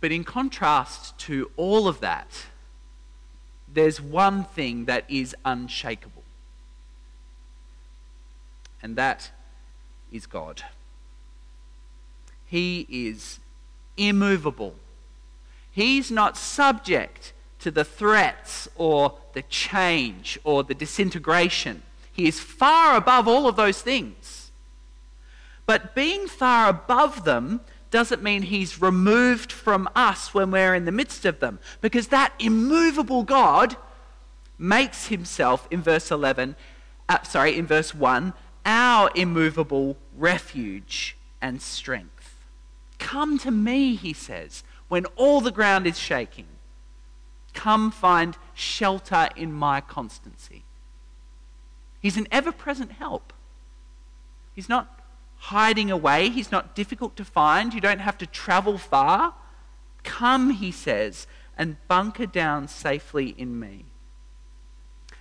But 0.00 0.10
in 0.10 0.24
contrast 0.24 1.16
to 1.20 1.50
all 1.56 1.86
of 1.86 2.00
that, 2.00 2.46
there's 3.72 4.00
one 4.00 4.44
thing 4.44 4.86
that 4.86 5.04
is 5.08 5.36
unshakable, 5.44 6.22
and 8.82 8.96
that 8.96 9.30
is 10.10 10.26
God. 10.26 10.62
He 12.46 12.86
is 12.88 13.38
immovable. 13.96 14.76
He's 15.70 16.10
not 16.10 16.36
subject 16.36 17.32
to 17.60 17.70
the 17.70 17.84
threats 17.84 18.68
or 18.76 19.18
the 19.34 19.42
change 19.42 20.38
or 20.44 20.62
the 20.62 20.74
disintegration. 20.74 21.82
He 22.12 22.28
is 22.28 22.40
far 22.40 22.96
above 22.96 23.28
all 23.28 23.48
of 23.48 23.56
those 23.56 23.82
things. 23.82 24.45
But 25.66 25.94
being 25.94 26.28
far 26.28 26.68
above 26.68 27.24
them 27.24 27.60
doesn't 27.90 28.22
mean 28.22 28.42
he's 28.42 28.80
removed 28.80 29.52
from 29.52 29.88
us 29.94 30.32
when 30.32 30.50
we're 30.50 30.74
in 30.74 30.84
the 30.84 30.92
midst 30.92 31.24
of 31.24 31.40
them, 31.40 31.58
because 31.80 32.08
that 32.08 32.32
immovable 32.38 33.22
God 33.22 33.76
makes 34.58 35.08
himself, 35.08 35.68
in 35.70 35.82
verse 35.82 36.10
11, 36.10 36.56
uh, 37.08 37.22
sorry, 37.22 37.56
in 37.56 37.66
verse 37.66 37.94
1, 37.94 38.32
our 38.64 39.10
immovable 39.14 39.96
refuge 40.16 41.16
and 41.40 41.60
strength. 41.60 42.34
Come 42.98 43.38
to 43.38 43.50
me, 43.50 43.94
he 43.94 44.12
says, 44.12 44.64
when 44.88 45.04
all 45.16 45.40
the 45.40 45.52
ground 45.52 45.86
is 45.86 45.98
shaking. 45.98 46.46
Come 47.52 47.90
find 47.90 48.36
shelter 48.54 49.28
in 49.36 49.52
my 49.52 49.80
constancy. 49.80 50.64
He's 52.00 52.16
an 52.16 52.28
ever 52.30 52.52
present 52.52 52.92
help. 52.92 53.32
He's 54.54 54.68
not 54.68 54.95
hiding 55.50 55.90
away, 55.90 56.28
he's 56.28 56.52
not 56.52 56.74
difficult 56.74 57.16
to 57.16 57.24
find. 57.24 57.74
You 57.74 57.80
don't 57.80 58.00
have 58.00 58.18
to 58.18 58.26
travel 58.26 58.78
far. 58.78 59.34
Come, 60.02 60.50
he 60.50 60.70
says, 60.70 61.26
and 61.58 61.76
bunker 61.88 62.26
down 62.26 62.68
safely 62.68 63.34
in 63.36 63.58
me. 63.58 63.86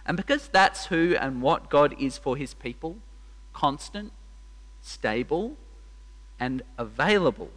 And 0.06 0.16
because 0.16 0.48
that's 0.48 0.88
who 0.88 1.16
and 1.20 1.42
what 1.42 1.70
God 1.70 1.96
is 2.00 2.18
for 2.18 2.38
his 2.38 2.54
people 2.54 2.98
constant, 3.54 4.12
stable, 4.82 5.56
and 6.40 6.62
available 6.78 7.50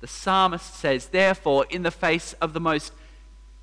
the 0.00 0.06
psalmist 0.06 0.74
says, 0.74 1.08
Therefore, 1.08 1.66
in 1.70 1.82
the 1.82 1.90
face 1.90 2.32
of 2.34 2.52
the 2.52 2.60
most 2.60 2.92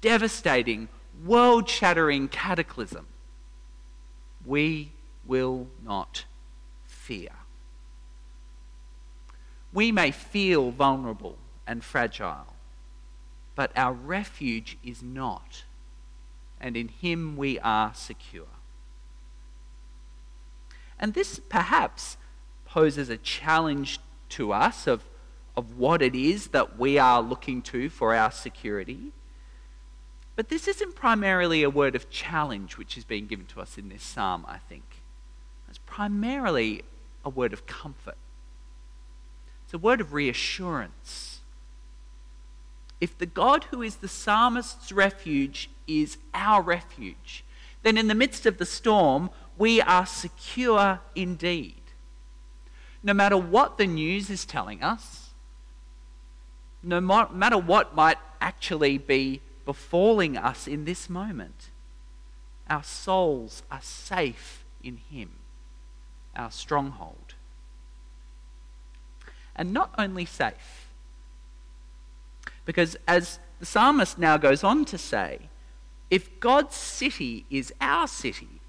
devastating, 0.02 0.90
world 1.24 1.70
shattering 1.70 2.28
cataclysm, 2.28 3.08
we 4.46 4.92
will 5.26 5.68
not 5.84 6.26
fear. 6.86 7.30
We 9.76 9.92
may 9.92 10.10
feel 10.10 10.72
vulnerable 10.72 11.38
and 11.68 11.84
fragile, 11.84 12.56
but 13.54 13.72
our 13.76 13.94
refuge 13.94 14.78
is 14.84 15.04
not, 15.04 15.66
and 16.60 16.76
in 16.76 16.88
Him 16.88 17.38
we 17.38 17.60
are 17.60 17.94
secure. 17.94 18.48
And 21.00 21.14
this 21.14 21.40
perhaps 21.40 22.18
poses 22.66 23.10
a 23.10 23.18
challenge 23.18 24.00
to 24.30 24.52
us 24.52 24.88
of 24.88 25.04
of 25.56 25.78
what 25.78 26.02
it 26.02 26.16
is 26.16 26.48
that 26.48 26.78
we 26.78 26.98
are 26.98 27.22
looking 27.22 27.62
to 27.62 27.90
for 27.90 28.14
our 28.14 28.32
security. 28.32 29.12
But 30.36 30.50
this 30.50 30.68
isn't 30.68 30.96
primarily 30.96 31.64
a 31.64 31.70
word 31.70 31.96
of 31.96 32.10
challenge 32.10 32.78
which 32.78 32.98
is 32.98 33.06
being 33.06 33.28
given 33.28 33.46
to 33.48 33.62
us 33.62 33.78
in 33.78 33.90
this 33.90 34.04
psalm, 34.04 34.46
I 34.48 34.58
think. 34.58 34.84
It's 35.70 35.80
primarily 35.86 36.84
a 37.24 37.30
word 37.30 37.54
of 37.54 37.66
comfort. 37.66 38.18
It's 39.66 39.74
a 39.74 39.80
word 39.80 40.00
of 40.00 40.14
reassurance. 40.14 41.42
If 43.02 43.18
the 43.18 43.26
God 43.26 43.66
who 43.66 43.82
is 43.82 43.98
the 43.98 44.08
psalmist's 44.08 44.92
refuge 44.92 45.70
is 45.88 46.18
our 46.34 46.62
refuge, 46.62 47.44
then 47.84 47.98
in 47.98 48.08
the 48.08 48.16
midst 48.16 48.46
of 48.46 48.58
the 48.58 48.66
storm, 48.66 49.30
we 49.58 49.82
are 49.82 50.06
secure 50.06 51.02
indeed. 51.16 51.82
No 53.04 53.14
matter 53.14 53.38
what 53.38 53.78
the 53.78 53.88
news 53.88 54.30
is 54.30 54.46
telling 54.46 54.82
us, 54.82 55.32
no 56.82 57.02
matter 57.02 57.58
what 57.58 57.96
might 57.96 58.18
actually 58.40 58.98
be 58.98 59.42
befalling 59.66 60.38
us 60.38 60.68
in 60.68 60.86
this 60.86 61.10
moment, 61.10 61.72
our 62.70 62.84
souls 62.84 63.64
are 63.72 63.82
safe 63.82 64.64
in 64.84 64.98
Him, 64.98 65.32
our 66.36 66.52
stronghold. 66.52 67.25
And 69.56 69.72
not 69.72 69.94
only 69.98 70.26
safe, 70.26 70.88
because 72.66 72.98
as 73.08 73.40
the 73.60 73.66
psalmist 73.66 74.18
now 74.18 74.38
goes 74.38 74.64
on 74.64 74.86
to 74.86 74.98
say, 74.98 75.50
if 76.10 76.40
God's 76.40 76.76
city 76.76 77.46
is 77.50 77.74
our 77.80 78.08
city, 78.08 78.62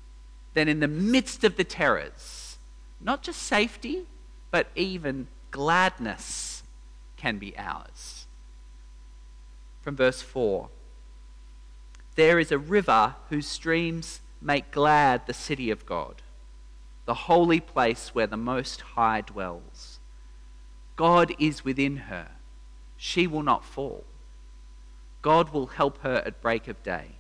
then 0.54 0.68
in 0.68 0.80
the 0.80 0.88
midst 0.88 1.44
of 1.44 1.56
the 1.56 1.64
terrors, 1.64 2.58
not 3.00 3.22
just 3.22 3.42
safety, 3.42 4.04
but 4.50 4.68
even 4.74 5.28
gladness 5.50 6.62
can 7.16 7.38
be 7.38 7.56
ours. 7.58 8.26
From 9.82 9.96
verse 9.96 10.22
4 10.22 10.68
There 12.14 12.38
is 12.38 12.50
a 12.50 12.58
river 12.58 13.16
whose 13.28 13.46
streams 13.46 14.20
make 14.40 14.70
glad 14.70 15.26
the 15.26 15.34
city 15.34 15.70
of 15.70 15.86
God, 15.86 16.22
the 17.04 17.14
holy 17.14 17.60
place 17.60 18.14
where 18.14 18.26
the 18.26 18.36
Most 18.36 18.80
High 18.80 19.20
dwells. 19.20 19.95
God 20.96 21.34
is 21.38 21.64
within 21.64 21.96
her, 21.96 22.28
she 22.96 23.26
will 23.26 23.42
not 23.42 23.64
fall. 23.64 24.04
God 25.22 25.52
will 25.52 25.66
help 25.66 25.98
her 26.02 26.22
at 26.24 26.40
break 26.40 26.68
of 26.68 26.82
day. 26.82 27.16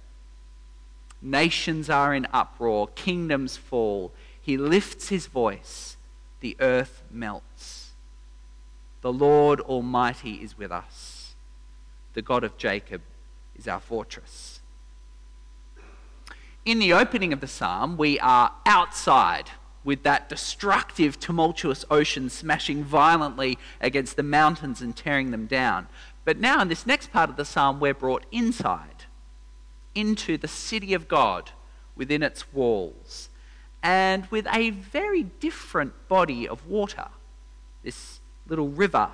Nations 1.20 1.90
are 1.90 2.14
in 2.14 2.26
uproar, 2.32 2.88
kingdoms 2.88 3.56
fall. 3.56 4.12
He 4.40 4.56
lifts 4.56 5.08
his 5.08 5.26
voice, 5.26 5.96
the 6.40 6.56
earth 6.60 7.02
melts. 7.10 7.92
The 9.02 9.12
Lord 9.12 9.60
Almighty 9.60 10.34
is 10.42 10.56
with 10.56 10.72
us. 10.72 11.34
The 12.14 12.22
God 12.22 12.44
of 12.44 12.56
Jacob 12.56 13.02
is 13.56 13.68
our 13.68 13.80
fortress. 13.80 14.60
In 16.64 16.78
the 16.78 16.92
opening 16.92 17.32
of 17.32 17.40
the 17.40 17.46
psalm, 17.46 17.96
we 17.96 18.18
are 18.18 18.52
outside 18.64 19.50
with 19.86 20.02
that 20.02 20.28
destructive, 20.28 21.18
tumultuous 21.20 21.84
ocean 21.90 22.28
smashing 22.28 22.82
violently 22.82 23.56
against 23.80 24.16
the 24.16 24.22
mountains 24.22 24.82
and 24.82 24.96
tearing 24.96 25.30
them 25.30 25.46
down. 25.46 25.86
But 26.24 26.40
now, 26.40 26.60
in 26.60 26.66
this 26.66 26.86
next 26.86 27.12
part 27.12 27.30
of 27.30 27.36
the 27.36 27.44
psalm, 27.44 27.78
we're 27.78 27.94
brought 27.94 28.26
inside, 28.32 29.04
into 29.94 30.36
the 30.36 30.48
city 30.48 30.92
of 30.92 31.06
God 31.06 31.52
within 31.94 32.24
its 32.24 32.52
walls, 32.52 33.28
and 33.80 34.26
with 34.26 34.48
a 34.52 34.70
very 34.70 35.22
different 35.22 36.08
body 36.08 36.48
of 36.48 36.66
water. 36.66 37.06
This 37.84 38.18
little 38.48 38.68
river 38.68 39.10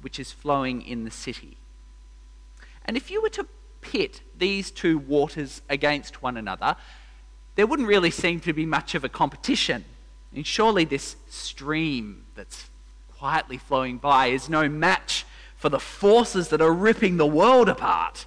which 0.00 0.18
is 0.18 0.32
flowing 0.32 0.80
in 0.80 1.04
the 1.04 1.10
city. 1.10 1.58
And 2.86 2.96
if 2.96 3.10
you 3.10 3.20
were 3.20 3.28
to 3.30 3.46
pit 3.82 4.22
these 4.38 4.70
two 4.70 4.96
waters 4.96 5.60
against 5.68 6.22
one 6.22 6.38
another, 6.38 6.76
there 7.56 7.66
wouldn't 7.66 7.88
really 7.88 8.10
seem 8.10 8.40
to 8.40 8.54
be 8.54 8.64
much 8.64 8.94
of 8.94 9.04
a 9.04 9.08
competition. 9.10 9.84
And 10.34 10.46
surely 10.46 10.84
this 10.84 11.16
stream 11.28 12.24
that's 12.34 12.68
quietly 13.16 13.56
flowing 13.56 13.98
by 13.98 14.26
is 14.26 14.48
no 14.48 14.68
match 14.68 15.24
for 15.56 15.68
the 15.68 15.78
forces 15.78 16.48
that 16.48 16.60
are 16.60 16.72
ripping 16.72 17.16
the 17.16 17.26
world 17.26 17.68
apart. 17.68 18.26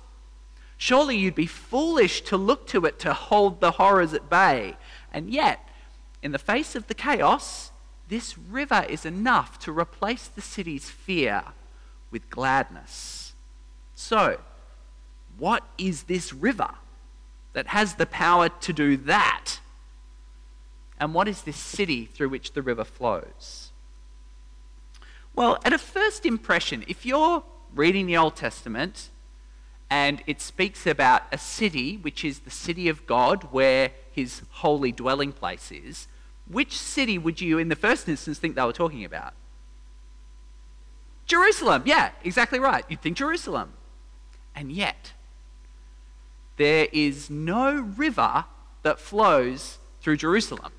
Surely 0.77 1.17
you'd 1.17 1.35
be 1.35 1.45
foolish 1.45 2.21
to 2.21 2.37
look 2.37 2.67
to 2.67 2.85
it 2.85 2.97
to 2.99 3.13
hold 3.13 3.59
the 3.59 3.71
horrors 3.71 4.13
at 4.13 4.29
bay. 4.29 4.77
And 5.11 5.29
yet, 5.29 5.67
in 6.21 6.31
the 6.31 6.39
face 6.39 6.75
of 6.75 6.87
the 6.87 6.93
chaos, 6.93 7.71
this 8.07 8.37
river 8.37 8.85
is 8.87 9.05
enough 9.05 9.59
to 9.59 9.71
replace 9.71 10.27
the 10.27 10.41
city's 10.41 10.89
fear 10.89 11.43
with 12.09 12.29
gladness. 12.29 13.33
So, 13.95 14.39
what 15.37 15.63
is 15.77 16.03
this 16.03 16.33
river 16.33 16.75
that 17.53 17.67
has 17.67 17.95
the 17.95 18.05
power 18.05 18.49
to 18.49 18.73
do 18.73 18.97
that? 18.97 19.59
And 20.99 21.13
what 21.13 21.27
is 21.27 21.43
this 21.43 21.57
city 21.57 22.05
through 22.05 22.29
which 22.29 22.53
the 22.53 22.61
river 22.61 22.83
flows? 22.83 23.71
Well, 25.35 25.59
at 25.63 25.73
a 25.73 25.77
first 25.77 26.25
impression, 26.25 26.83
if 26.87 27.05
you're 27.05 27.43
reading 27.75 28.07
the 28.07 28.17
Old 28.17 28.35
Testament 28.35 29.09
and 29.89 30.23
it 30.25 30.41
speaks 30.41 30.87
about 30.87 31.23
a 31.31 31.37
city, 31.37 31.97
which 31.97 32.25
is 32.25 32.39
the 32.39 32.49
city 32.49 32.89
of 32.89 33.05
God, 33.05 33.43
where 33.51 33.91
his 34.11 34.41
holy 34.49 34.91
dwelling 34.91 35.31
place 35.31 35.71
is, 35.71 36.07
which 36.49 36.77
city 36.77 37.17
would 37.17 37.39
you, 37.39 37.57
in 37.57 37.69
the 37.69 37.75
first 37.75 38.09
instance, 38.09 38.39
think 38.39 38.55
they 38.55 38.63
were 38.63 38.73
talking 38.73 39.05
about? 39.05 39.33
Jerusalem. 41.27 41.83
Yeah, 41.85 42.11
exactly 42.23 42.57
right. 42.57 42.83
You'd 42.89 43.01
think 43.01 43.17
Jerusalem. 43.17 43.73
And 44.55 44.71
yet, 44.71 45.13
there 46.55 46.87
is 46.91 47.29
no 47.29 47.79
river 47.79 48.45
that 48.81 48.99
flows 48.99 49.77
through 50.01 50.17
Jerusalem. 50.17 50.71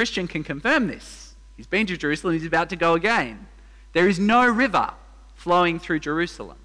Christian 0.00 0.28
can 0.28 0.42
confirm 0.42 0.86
this. 0.86 1.34
He's 1.58 1.66
been 1.66 1.86
to 1.88 1.94
Jerusalem, 1.94 2.32
he's 2.32 2.46
about 2.46 2.70
to 2.70 2.76
go 2.76 2.94
again. 2.94 3.48
There 3.92 4.08
is 4.08 4.18
no 4.18 4.48
river 4.48 4.94
flowing 5.34 5.78
through 5.78 6.00
Jerusalem. 6.00 6.56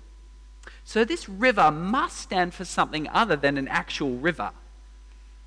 So 0.85 1.03
this 1.03 1.27
river 1.27 1.69
must 1.69 2.15
stand 2.17 2.53
for 2.53 2.63
something 2.63 3.09
other 3.09 3.35
than 3.35 3.57
an 3.57 3.67
actual 3.67 4.15
river. 4.15 4.51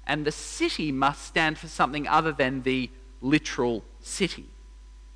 And 0.06 0.26
the 0.26 0.32
city 0.32 0.92
must 0.92 1.24
stand 1.24 1.56
for 1.56 1.66
something 1.66 2.06
other 2.06 2.30
than 2.30 2.60
the 2.60 2.90
literal 3.22 3.84
city. 4.02 4.50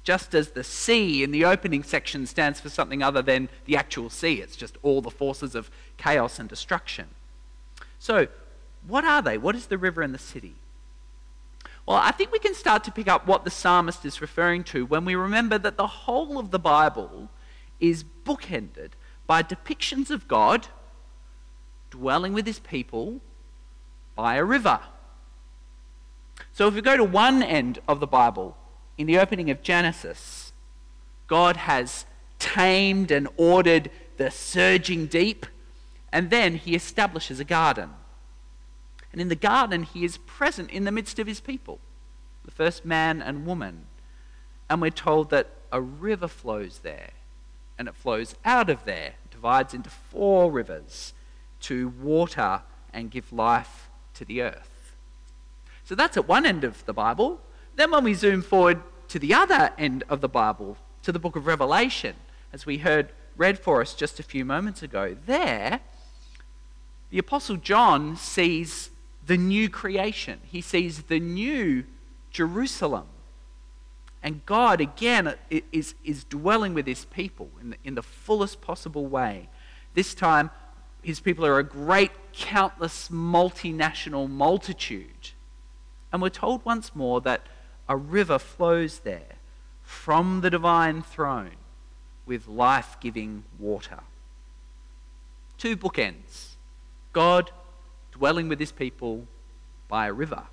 Just 0.02 0.34
as 0.34 0.52
the 0.52 0.64
sea 0.64 1.22
in 1.22 1.30
the 1.30 1.44
opening 1.44 1.82
section 1.82 2.24
stands 2.24 2.58
for 2.58 2.70
something 2.70 3.02
other 3.02 3.20
than 3.20 3.50
the 3.66 3.76
actual 3.76 4.08
sea, 4.08 4.40
it's 4.40 4.56
just 4.56 4.78
all 4.82 5.02
the 5.02 5.10
forces 5.10 5.54
of 5.54 5.70
chaos 5.98 6.38
and 6.38 6.48
destruction. 6.48 7.08
So, 7.98 8.28
what 8.86 9.04
are 9.04 9.20
they? 9.20 9.36
What 9.36 9.56
is 9.56 9.66
the 9.66 9.76
river 9.76 10.00
and 10.00 10.14
the 10.14 10.18
city? 10.18 10.54
Well, 11.86 11.96
I 11.96 12.12
think 12.12 12.30
we 12.30 12.38
can 12.38 12.54
start 12.54 12.84
to 12.84 12.92
pick 12.92 13.08
up 13.08 13.26
what 13.26 13.44
the 13.44 13.50
psalmist 13.50 14.04
is 14.04 14.20
referring 14.20 14.64
to 14.64 14.86
when 14.86 15.04
we 15.04 15.14
remember 15.14 15.58
that 15.58 15.76
the 15.76 15.86
whole 15.86 16.38
of 16.38 16.50
the 16.50 16.58
Bible 16.58 17.28
is 17.80 18.04
bookended 18.24 18.90
by 19.26 19.42
depictions 19.42 20.10
of 20.10 20.28
God 20.28 20.68
dwelling 21.90 22.32
with 22.32 22.46
his 22.46 22.60
people 22.60 23.20
by 24.14 24.36
a 24.36 24.44
river. 24.44 24.80
So 26.52 26.68
if 26.68 26.74
we 26.74 26.82
go 26.82 26.96
to 26.96 27.04
one 27.04 27.42
end 27.42 27.80
of 27.88 28.00
the 28.00 28.06
Bible, 28.06 28.56
in 28.96 29.06
the 29.06 29.18
opening 29.18 29.50
of 29.50 29.62
Genesis, 29.62 30.52
God 31.26 31.56
has 31.56 32.04
tamed 32.38 33.10
and 33.10 33.28
ordered 33.36 33.90
the 34.16 34.30
surging 34.30 35.06
deep, 35.06 35.46
and 36.12 36.30
then 36.30 36.56
he 36.56 36.74
establishes 36.74 37.40
a 37.40 37.44
garden. 37.44 37.90
And 39.12 39.20
in 39.20 39.28
the 39.28 39.34
garden, 39.34 39.82
he 39.82 40.04
is 40.04 40.16
present 40.18 40.70
in 40.70 40.84
the 40.84 40.92
midst 40.92 41.18
of 41.18 41.26
his 41.26 41.40
people, 41.40 41.78
the 42.44 42.50
first 42.50 42.84
man 42.84 43.20
and 43.20 43.46
woman. 43.46 43.86
And 44.70 44.80
we're 44.80 44.90
told 44.90 45.30
that 45.30 45.48
a 45.70 45.80
river 45.80 46.28
flows 46.28 46.80
there, 46.82 47.10
and 47.78 47.88
it 47.88 47.94
flows 47.94 48.34
out 48.44 48.70
of 48.70 48.84
there, 48.84 49.14
divides 49.30 49.74
into 49.74 49.90
four 49.90 50.50
rivers 50.50 51.12
to 51.60 51.88
water 52.00 52.62
and 52.92 53.10
give 53.10 53.32
life 53.32 53.90
to 54.14 54.24
the 54.24 54.42
earth. 54.42 54.94
So 55.84 55.94
that's 55.94 56.16
at 56.16 56.28
one 56.28 56.46
end 56.46 56.64
of 56.64 56.84
the 56.86 56.92
Bible. 56.92 57.40
Then, 57.76 57.90
when 57.90 58.04
we 58.04 58.14
zoom 58.14 58.42
forward 58.42 58.80
to 59.08 59.18
the 59.18 59.34
other 59.34 59.72
end 59.76 60.04
of 60.08 60.20
the 60.20 60.28
Bible, 60.28 60.76
to 61.02 61.12
the 61.12 61.18
book 61.18 61.36
of 61.36 61.46
Revelation, 61.46 62.14
as 62.52 62.64
we 62.64 62.78
heard 62.78 63.12
read 63.36 63.58
for 63.58 63.80
us 63.80 63.94
just 63.94 64.20
a 64.20 64.22
few 64.22 64.44
moments 64.44 64.82
ago, 64.82 65.16
there, 65.26 65.80
the 67.10 67.18
Apostle 67.18 67.56
John 67.56 68.16
sees 68.16 68.90
the 69.26 69.36
new 69.36 69.68
creation. 69.68 70.40
He 70.44 70.60
sees 70.60 71.02
the 71.02 71.20
new 71.20 71.84
Jerusalem. 72.30 73.06
And 74.22 74.44
God, 74.46 74.80
again, 74.80 75.34
is, 75.72 75.94
is 76.04 76.24
dwelling 76.24 76.74
with 76.74 76.86
his 76.86 77.04
people 77.06 77.50
in 77.60 77.70
the, 77.70 77.76
in 77.84 77.94
the 77.94 78.02
fullest 78.02 78.60
possible 78.60 79.06
way. 79.06 79.48
This 79.94 80.14
time, 80.14 80.50
his 81.02 81.18
people 81.18 81.44
are 81.44 81.58
a 81.58 81.64
great, 81.64 82.12
countless, 82.32 83.08
multinational 83.08 84.30
multitude. 84.30 85.30
And 86.12 86.22
we're 86.22 86.28
told 86.28 86.64
once 86.64 86.94
more 86.94 87.20
that 87.22 87.42
a 87.88 87.96
river 87.96 88.38
flows 88.38 89.00
there 89.00 89.36
from 89.82 90.40
the 90.40 90.50
divine 90.50 91.02
throne 91.02 91.56
with 92.24 92.46
life 92.46 92.96
giving 93.00 93.42
water. 93.58 94.00
Two 95.58 95.76
bookends 95.76 96.54
God 97.12 97.50
dwelling 98.22 98.48
with 98.48 98.60
his 98.60 98.70
people 98.70 99.26
by 99.88 100.06
a 100.06 100.12
river. 100.12 100.44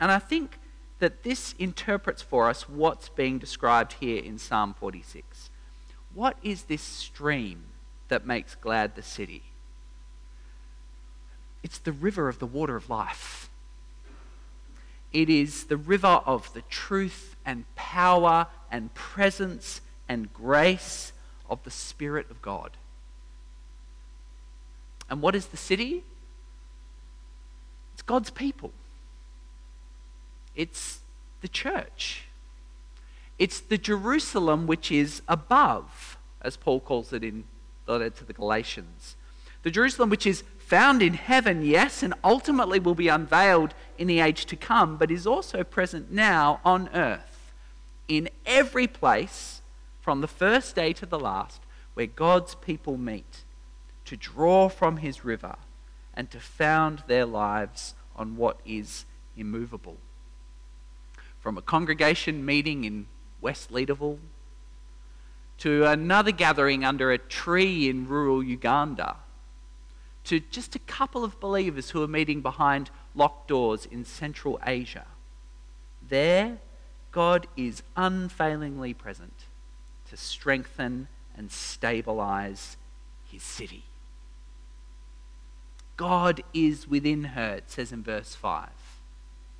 And 0.00 0.10
I 0.10 0.18
think 0.18 0.58
that 0.98 1.24
this 1.24 1.54
interprets 1.58 2.22
for 2.22 2.48
us 2.48 2.66
what's 2.66 3.10
being 3.10 3.38
described 3.38 3.96
here 4.00 4.24
in 4.24 4.38
Psalm 4.38 4.74
46. 4.80 5.50
What 6.14 6.38
is 6.42 6.62
this 6.62 6.80
stream 6.80 7.64
that 8.08 8.26
makes 8.26 8.54
glad 8.54 8.94
the 8.94 9.02
city? 9.02 9.42
It's 11.62 11.76
the 11.76 11.92
river 11.92 12.30
of 12.30 12.38
the 12.38 12.46
water 12.46 12.76
of 12.76 12.88
life. 12.88 13.50
It 15.12 15.28
is 15.28 15.64
the 15.64 15.76
river 15.76 16.22
of 16.24 16.50
the 16.54 16.62
truth 16.62 17.36
and 17.44 17.66
power 17.76 18.46
and 18.70 18.94
presence 18.94 19.82
and 20.08 20.32
grace 20.32 21.12
of 21.50 21.62
the 21.64 21.70
Spirit 21.70 22.30
of 22.30 22.40
God. 22.40 22.70
And 25.10 25.20
what 25.20 25.34
is 25.34 25.48
the 25.48 25.58
city? 25.58 26.04
It's 28.02 28.08
God's 28.08 28.30
people. 28.30 28.72
It's 30.56 30.98
the 31.40 31.46
church. 31.46 32.24
It's 33.38 33.60
the 33.60 33.78
Jerusalem 33.78 34.66
which 34.66 34.90
is 34.90 35.22
above, 35.28 36.18
as 36.40 36.56
Paul 36.56 36.80
calls 36.80 37.12
it 37.12 37.22
in 37.22 37.44
the 37.86 37.92
letter 37.92 38.10
to 38.10 38.24
the 38.24 38.32
Galatians. 38.32 39.14
The 39.62 39.70
Jerusalem 39.70 40.10
which 40.10 40.26
is 40.26 40.42
found 40.58 41.00
in 41.00 41.14
heaven, 41.14 41.64
yes, 41.64 42.02
and 42.02 42.12
ultimately 42.24 42.80
will 42.80 42.96
be 42.96 43.06
unveiled 43.06 43.72
in 43.96 44.08
the 44.08 44.18
age 44.18 44.46
to 44.46 44.56
come, 44.56 44.96
but 44.96 45.12
is 45.12 45.24
also 45.24 45.62
present 45.62 46.10
now 46.10 46.58
on 46.64 46.88
earth, 46.92 47.52
in 48.08 48.28
every 48.44 48.88
place, 48.88 49.62
from 50.00 50.22
the 50.22 50.26
first 50.26 50.74
day 50.74 50.92
to 50.94 51.06
the 51.06 51.20
last, 51.20 51.60
where 51.94 52.06
God's 52.08 52.56
people 52.56 52.96
meet 52.96 53.44
to 54.06 54.16
draw 54.16 54.68
from 54.68 54.96
his 54.96 55.24
river 55.24 55.54
and 56.14 56.30
to 56.30 56.40
found 56.40 57.02
their 57.06 57.26
lives 57.26 57.94
on 58.16 58.36
what 58.36 58.60
is 58.64 59.04
immovable. 59.36 59.96
From 61.40 61.58
a 61.58 61.62
congregation 61.62 62.44
meeting 62.44 62.84
in 62.84 63.06
West 63.40 63.70
Leederville 63.72 64.18
to 65.58 65.84
another 65.84 66.32
gathering 66.32 66.84
under 66.84 67.12
a 67.12 67.18
tree 67.18 67.88
in 67.88 68.08
rural 68.08 68.42
Uganda 68.42 69.16
to 70.24 70.40
just 70.40 70.74
a 70.74 70.80
couple 70.80 71.24
of 71.24 71.40
believers 71.40 71.90
who 71.90 72.02
are 72.02 72.08
meeting 72.08 72.40
behind 72.40 72.90
locked 73.14 73.48
doors 73.48 73.86
in 73.86 74.04
Central 74.04 74.60
Asia. 74.66 75.06
There, 76.08 76.58
God 77.10 77.46
is 77.56 77.82
unfailingly 77.96 78.94
present 78.94 79.46
to 80.10 80.16
strengthen 80.16 81.08
and 81.36 81.50
stabilize 81.50 82.76
his 83.30 83.42
city. 83.42 83.84
God 86.02 86.42
is 86.52 86.88
within 86.88 87.22
her, 87.22 87.54
it 87.54 87.70
says 87.70 87.92
in 87.92 88.02
verse 88.02 88.34
5, 88.34 88.68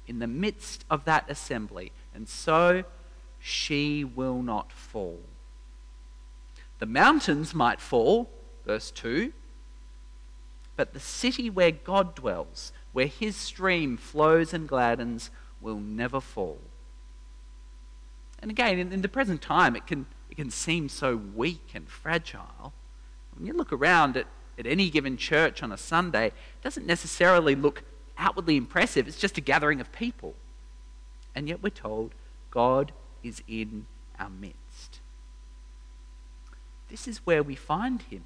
in 0.08 0.18
the 0.18 0.26
midst 0.26 0.84
of 0.90 1.04
that 1.04 1.24
assembly, 1.30 1.92
and 2.12 2.28
so 2.28 2.82
she 3.38 4.02
will 4.02 4.42
not 4.42 4.72
fall. 4.72 5.20
The 6.80 6.86
mountains 6.86 7.54
might 7.54 7.80
fall, 7.80 8.28
verse 8.66 8.90
2, 8.90 9.32
but 10.74 10.94
the 10.94 10.98
city 10.98 11.48
where 11.48 11.70
God 11.70 12.16
dwells, 12.16 12.72
where 12.92 13.06
his 13.06 13.36
stream 13.36 13.96
flows 13.96 14.52
and 14.52 14.68
gladdens, 14.68 15.30
will 15.60 15.78
never 15.78 16.20
fall. 16.20 16.58
And 18.40 18.50
again, 18.50 18.80
in, 18.80 18.92
in 18.92 19.02
the 19.02 19.08
present 19.08 19.42
time, 19.42 19.76
it 19.76 19.86
can, 19.86 20.06
it 20.28 20.38
can 20.38 20.50
seem 20.50 20.88
so 20.88 21.14
weak 21.14 21.70
and 21.72 21.88
fragile. 21.88 22.72
When 23.36 23.46
you 23.46 23.52
look 23.52 23.72
around 23.72 24.16
at 24.16 24.26
at 24.58 24.66
any 24.66 24.90
given 24.90 25.16
church 25.16 25.62
on 25.62 25.72
a 25.72 25.76
Sunday 25.76 26.32
doesn't 26.62 26.86
necessarily 26.86 27.54
look 27.54 27.82
outwardly 28.18 28.56
impressive. 28.56 29.08
It's 29.08 29.18
just 29.18 29.38
a 29.38 29.40
gathering 29.40 29.80
of 29.80 29.92
people. 29.92 30.34
And 31.34 31.48
yet 31.48 31.62
we're 31.62 31.70
told 31.70 32.12
God 32.50 32.92
is 33.22 33.42
in 33.48 33.86
our 34.18 34.30
midst. 34.30 35.00
This 36.90 37.08
is 37.08 37.18
where 37.24 37.42
we 37.42 37.54
find 37.54 38.02
him 38.02 38.24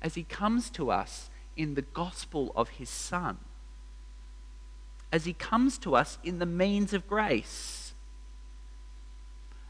as 0.00 0.14
he 0.14 0.24
comes 0.24 0.68
to 0.70 0.90
us 0.90 1.30
in 1.56 1.74
the 1.74 1.82
gospel 1.82 2.52
of 2.56 2.70
his 2.70 2.88
Son, 2.88 3.38
as 5.12 5.24
he 5.24 5.32
comes 5.32 5.78
to 5.78 5.94
us 5.94 6.18
in 6.24 6.40
the 6.40 6.46
means 6.46 6.92
of 6.92 7.06
grace, 7.06 7.94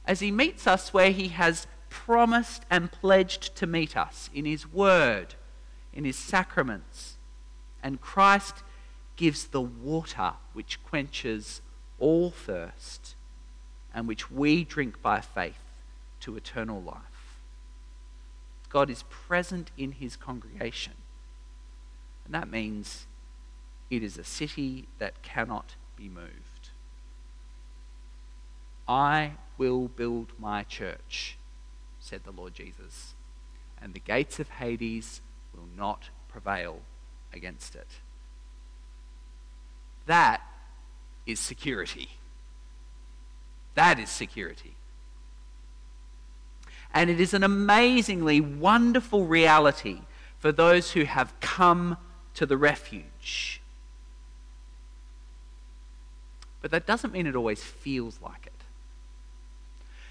as 0.07 0.21
he 0.21 0.31
meets 0.31 0.67
us 0.67 0.95
where 0.95 1.11
he 1.11 1.29
has 1.29 1.67
promised 1.93 2.65
and 2.71 2.91
pledged 2.91 3.55
to 3.57 3.67
meet 3.67 3.97
us 3.97 4.31
in 4.35 4.47
His 4.47 4.67
Word, 4.67 5.35
in 5.93 6.05
His 6.05 6.17
sacraments. 6.17 7.19
And 7.83 8.01
Christ 8.01 8.63
gives 9.17 9.47
the 9.47 9.61
water 9.61 10.33
which 10.55 10.83
quenches 10.83 11.61
all 11.99 12.31
thirst 12.31 13.15
and 13.95 14.09
which 14.09 14.31
we 14.31 14.65
drink 14.65 15.03
by 15.03 15.21
faith 15.21 15.63
to 16.21 16.37
eternal 16.37 16.81
life. 16.81 16.97
God 18.71 18.89
is 18.89 19.05
present 19.11 19.71
in 19.77 19.93
His 19.93 20.17
congregation. 20.17 20.95
And 22.25 22.35
that 22.35 22.51
means 22.51 23.07
it 23.91 24.03
is 24.03 24.17
a 24.17 24.25
city 24.25 24.89
that 24.99 25.23
cannot 25.23 25.75
be 25.95 26.09
moved. 26.09 26.71
I 28.89 29.33
will 29.59 29.89
build 29.89 30.33
my 30.39 30.63
church 30.63 31.37
said 32.03 32.25
the 32.25 32.33
Lord 32.33 32.53
Jesus, 32.53 33.15
and 33.81 33.95
the 33.95 34.01
gates 34.01 34.41
of 34.41 34.49
Hades 34.49 35.21
will 35.55 35.69
not 35.77 36.11
prevail 36.29 36.81
against 37.33 37.75
it. 37.77 37.87
That 40.07 40.43
is 41.27 41.39
security. 41.39 42.11
That 43.75 43.99
is 43.99 44.11
security. 44.11 44.75
And 46.93 47.09
it 47.09 47.21
is 47.21 47.33
an 47.33 47.45
amazingly 47.45 48.41
wonderful 48.41 49.25
reality 49.25 50.01
for 50.39 50.53
those 50.53 50.91
who 50.93 51.05
have 51.05 51.33
come 51.41 51.97
to 52.35 52.45
the 52.45 52.57
refuge. 52.57 53.61
But 56.61 56.73
that 56.73 56.87
doesn't 56.87 57.13
mean 57.13 57.27
it 57.27 57.37
always 57.37 57.63
feels 57.63 58.19
like 58.21 58.47
it. 58.47 58.53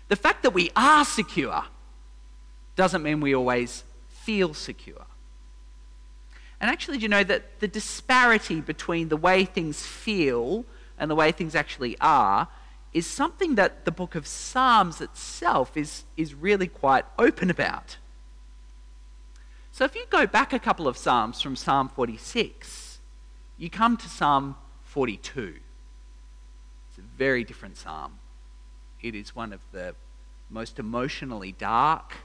The 0.08 0.15
fact 0.15 0.43
that 0.43 0.54
we 0.54 0.71
are 0.75 1.06
secure 1.06 1.65
doesn't 2.82 3.04
mean 3.04 3.22
we 3.22 3.36
always 3.36 3.84
feel 4.10 4.56
secure. 4.56 5.06
And 6.60 6.67
actually, 6.67 6.98
do 6.98 7.04
you 7.04 7.10
know 7.10 7.24
that 7.24 7.60
the 7.60 7.67
disparity 7.67 8.60
between 8.60 9.10
the 9.10 9.17
way 9.17 9.46
things 9.46 9.86
feel 9.86 10.65
and 10.98 11.12
the 11.12 11.13
way 11.13 11.32
things 11.32 11.54
actually 11.54 11.96
are 12.02 12.48
is 12.91 13.06
something 13.06 13.54
that 13.54 13.86
the 13.86 13.91
book 13.91 14.15
of 14.15 14.26
Psalms 14.26 15.00
itself 15.00 15.78
is, 15.78 16.06
is 16.17 16.34
really 16.34 16.65
quite 16.65 17.06
open 17.20 17.52
about. 17.52 17.98
So 19.72 19.86
if 19.86 19.94
you 19.94 20.06
go 20.10 20.26
back 20.26 20.52
a 20.52 20.58
couple 20.58 20.88
of 20.88 20.98
Psalms 20.98 21.39
from 21.39 21.56
Psalm 21.56 21.88
46, 21.88 22.98
you 23.60 23.70
come 23.70 23.96
to 23.96 24.10
Psalm 24.10 24.56
42. 24.86 25.54
It's 26.89 26.98
a 26.98 27.02
very 27.15 27.44
different 27.44 27.78
psalm. 27.78 28.13
It 29.04 29.13
is 29.13 29.36
one 29.36 29.54
of 29.54 29.60
the 29.72 29.94
most 30.50 30.80
emotionally 30.80 31.52
dark, 31.52 32.15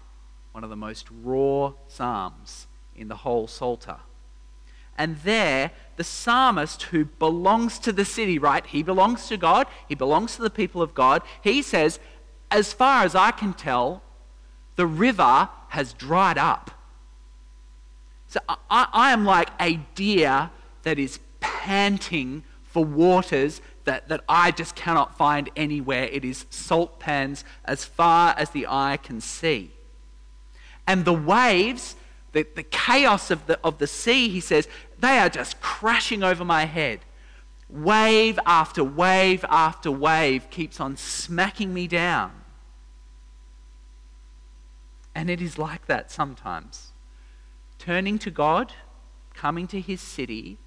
one 0.57 0.65
of 0.65 0.71
the 0.71 0.75
most 0.75 1.07
raw 1.23 1.71
psalms 1.87 2.67
in 2.97 3.09
the 3.09 3.17
whole 3.17 3.47
Psalter. 3.47 3.99
And 4.97 5.19
there, 5.19 5.71
the 5.97 6.03
psalmist 6.03 6.85
who 6.85 7.05
belongs 7.05 7.79
to 7.81 7.93
the 7.93 8.07
city, 8.07 8.39
right? 8.39 8.65
He 8.65 8.83
belongs 8.83 9.29
to 9.29 9.37
God, 9.37 9.67
he 9.87 9.95
belongs 9.95 10.37
to 10.37 10.41
the 10.41 10.49
people 10.49 10.81
of 10.81 10.95
God. 10.95 11.21
He 11.43 11.61
says, 11.61 12.01
As 12.51 12.73
far 12.73 13.05
as 13.05 13.15
I 13.15 13.33
can 13.33 13.53
tell, 13.53 14.03
the 14.77 14.87
river 14.87 15.51
has 15.69 15.93
dried 15.93 16.39
up. 16.39 16.71
So 18.29 18.41
I, 18.49 18.89
I 18.91 19.13
am 19.13 19.27
like 19.27 19.51
a 19.61 19.75
deer 19.95 20.49
that 20.85 20.99
is 20.99 21.21
panting 21.41 22.45
for 22.63 22.83
waters 22.83 23.61
that, 23.85 24.09
that 24.09 24.25
I 24.27 24.53
just 24.53 24.75
cannot 24.75 25.19
find 25.19 25.51
anywhere. 25.55 26.05
It 26.05 26.25
is 26.25 26.47
salt 26.49 26.99
pans 26.99 27.45
as 27.67 27.85
far 27.85 28.35
as 28.39 28.49
the 28.53 28.67
eye 28.67 28.97
can 29.03 29.21
see. 29.21 29.73
And 30.87 31.05
the 31.05 31.13
waves, 31.13 31.97
the, 32.33 32.47
the 32.55 32.63
chaos 32.63 33.31
of 33.31 33.47
the, 33.47 33.59
of 33.65 33.79
the 33.79 33.87
sea, 33.87 34.29
he 34.29 34.41
says, 34.41 34.69
they 34.99 35.19
are 35.19 35.29
just 35.29 35.61
crashing 35.61 36.23
over 36.23 36.45
my 36.45 36.65
head. 36.65 37.01
Wave 37.69 38.39
after 38.47 38.85
wave 38.85 39.45
after 39.49 39.91
wave 39.91 40.49
keeps 40.51 40.81
on 40.81 40.97
smacking 40.97 41.75
me 41.75 41.89
down. 41.89 42.33
And 45.15 45.31
it 45.31 45.41
is 45.41 45.59
like 45.59 45.87
that 45.87 46.11
sometimes. 46.13 46.93
Turning 47.79 48.19
to 48.19 48.31
God, 48.31 48.73
coming 49.35 49.67
to 49.69 49.81
His 49.81 50.01
city, 50.01 50.59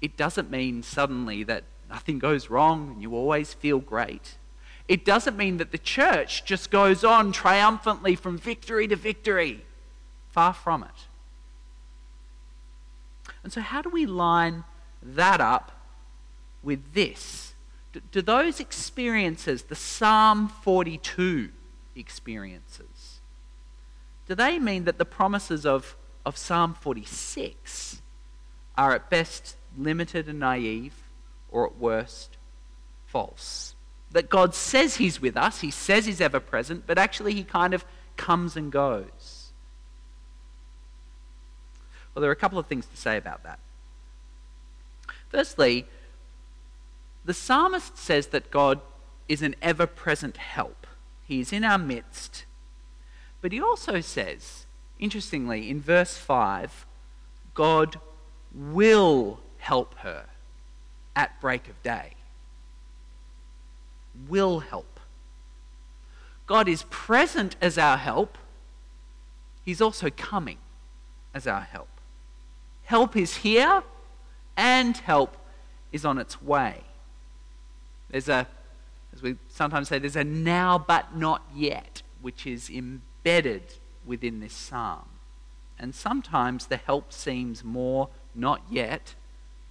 it 0.00 0.16
doesn't 0.16 0.50
mean 0.50 0.82
suddenly 0.82 1.42
that 1.44 1.64
nothing 1.88 2.18
goes 2.18 2.48
wrong 2.48 2.92
and 2.92 3.02
you 3.02 3.14
always 3.14 3.52
feel 3.52 3.78
great. 3.78 4.36
It 4.90 5.04
doesn't 5.04 5.36
mean 5.36 5.58
that 5.58 5.70
the 5.70 5.78
church 5.78 6.44
just 6.44 6.72
goes 6.72 7.04
on 7.04 7.30
triumphantly 7.30 8.16
from 8.16 8.36
victory 8.36 8.88
to 8.88 8.96
victory. 8.96 9.64
Far 10.30 10.52
from 10.52 10.82
it. 10.82 11.06
And 13.44 13.52
so, 13.52 13.60
how 13.60 13.82
do 13.82 13.88
we 13.88 14.04
line 14.04 14.64
that 15.00 15.40
up 15.40 15.70
with 16.64 16.92
this? 16.92 17.54
Do, 17.92 18.00
do 18.10 18.20
those 18.20 18.58
experiences, 18.58 19.62
the 19.62 19.76
Psalm 19.76 20.48
42 20.48 21.50
experiences, 21.94 23.20
do 24.26 24.34
they 24.34 24.58
mean 24.58 24.86
that 24.86 24.98
the 24.98 25.04
promises 25.04 25.64
of, 25.64 25.96
of 26.26 26.36
Psalm 26.36 26.74
46 26.74 28.02
are 28.76 28.92
at 28.92 29.08
best 29.08 29.54
limited 29.78 30.28
and 30.28 30.40
naive, 30.40 30.94
or 31.48 31.64
at 31.64 31.76
worst 31.76 32.38
false? 33.06 33.76
That 34.12 34.28
God 34.28 34.54
says 34.54 34.96
He's 34.96 35.20
with 35.20 35.36
us, 35.36 35.60
He 35.60 35.70
says 35.70 36.06
He's 36.06 36.20
ever 36.20 36.40
present, 36.40 36.84
but 36.86 36.98
actually 36.98 37.34
He 37.34 37.44
kind 37.44 37.74
of 37.74 37.84
comes 38.16 38.56
and 38.56 38.72
goes. 38.72 39.52
Well, 42.14 42.20
there 42.20 42.30
are 42.30 42.32
a 42.32 42.36
couple 42.36 42.58
of 42.58 42.66
things 42.66 42.86
to 42.86 42.96
say 42.96 43.16
about 43.16 43.44
that. 43.44 43.60
Firstly, 45.28 45.86
the 47.24 47.34
psalmist 47.34 47.96
says 47.96 48.28
that 48.28 48.50
God 48.50 48.80
is 49.28 49.42
an 49.42 49.54
ever 49.62 49.86
present 49.86 50.38
help, 50.38 50.86
He 51.26 51.40
is 51.40 51.52
in 51.52 51.64
our 51.64 51.78
midst. 51.78 52.44
But 53.40 53.52
he 53.52 53.60
also 53.60 54.00
says, 54.00 54.66
interestingly, 54.98 55.70
in 55.70 55.80
verse 55.80 56.16
5, 56.16 56.86
God 57.54 57.98
will 58.54 59.40
help 59.58 59.94
her 59.98 60.26
at 61.16 61.40
break 61.40 61.68
of 61.68 61.82
day. 61.82 62.14
Will 64.28 64.60
help. 64.60 65.00
God 66.46 66.68
is 66.68 66.84
present 66.90 67.56
as 67.60 67.78
our 67.78 67.96
help, 67.96 68.36
He's 69.64 69.80
also 69.80 70.10
coming 70.10 70.58
as 71.34 71.46
our 71.46 71.60
help. 71.60 71.88
Help 72.84 73.16
is 73.16 73.36
here 73.36 73.82
and 74.56 74.96
help 74.96 75.36
is 75.92 76.04
on 76.04 76.18
its 76.18 76.42
way. 76.42 76.82
There's 78.10 78.28
a, 78.28 78.48
as 79.12 79.22
we 79.22 79.36
sometimes 79.48 79.88
say, 79.88 79.98
there's 79.98 80.16
a 80.16 80.24
now 80.24 80.76
but 80.76 81.16
not 81.16 81.42
yet, 81.54 82.02
which 82.20 82.46
is 82.46 82.68
embedded 82.68 83.62
within 84.04 84.40
this 84.40 84.52
psalm. 84.52 85.08
And 85.78 85.94
sometimes 85.94 86.66
the 86.66 86.76
help 86.78 87.12
seems 87.12 87.62
more 87.62 88.08
not 88.34 88.62
yet, 88.70 89.14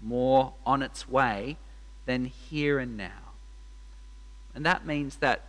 more 0.02 0.54
on 0.66 0.82
its 0.82 1.08
way 1.10 1.58
than 2.06 2.26
here 2.26 2.80
and 2.80 2.96
now. 2.96 3.29
And 4.60 4.66
that 4.66 4.86
means 4.86 5.16
that 5.20 5.44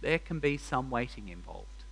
there 0.00 0.18
can 0.18 0.40
be 0.40 0.56
some 0.56 0.90
waiting 0.90 1.28
involved. 1.28 1.84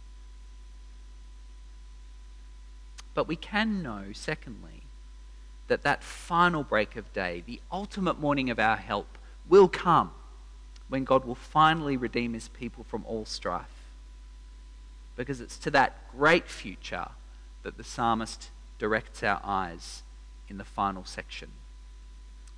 But 3.14 3.28
we 3.28 3.36
can 3.36 3.80
know, 3.80 4.06
secondly, 4.12 4.82
that 5.68 5.84
that 5.84 6.02
final 6.02 6.64
break 6.64 6.96
of 6.96 7.12
day, 7.12 7.44
the 7.46 7.60
ultimate 7.70 8.18
morning 8.18 8.50
of 8.50 8.58
our 8.58 8.76
help, 8.76 9.18
will 9.48 9.68
come 9.68 10.10
when 10.88 11.04
God 11.04 11.24
will 11.24 11.36
finally 11.36 11.96
redeem 11.96 12.32
his 12.32 12.48
people 12.48 12.82
from 12.82 13.04
all 13.06 13.24
strife. 13.24 13.92
Because 15.14 15.40
it's 15.40 15.58
to 15.58 15.70
that 15.70 16.10
great 16.10 16.48
future 16.48 17.10
that 17.62 17.76
the 17.76 17.84
psalmist 17.84 18.50
directs 18.80 19.22
our 19.22 19.40
eyes 19.44 20.02
in 20.48 20.58
the 20.58 20.64
final 20.64 21.04
section 21.04 21.50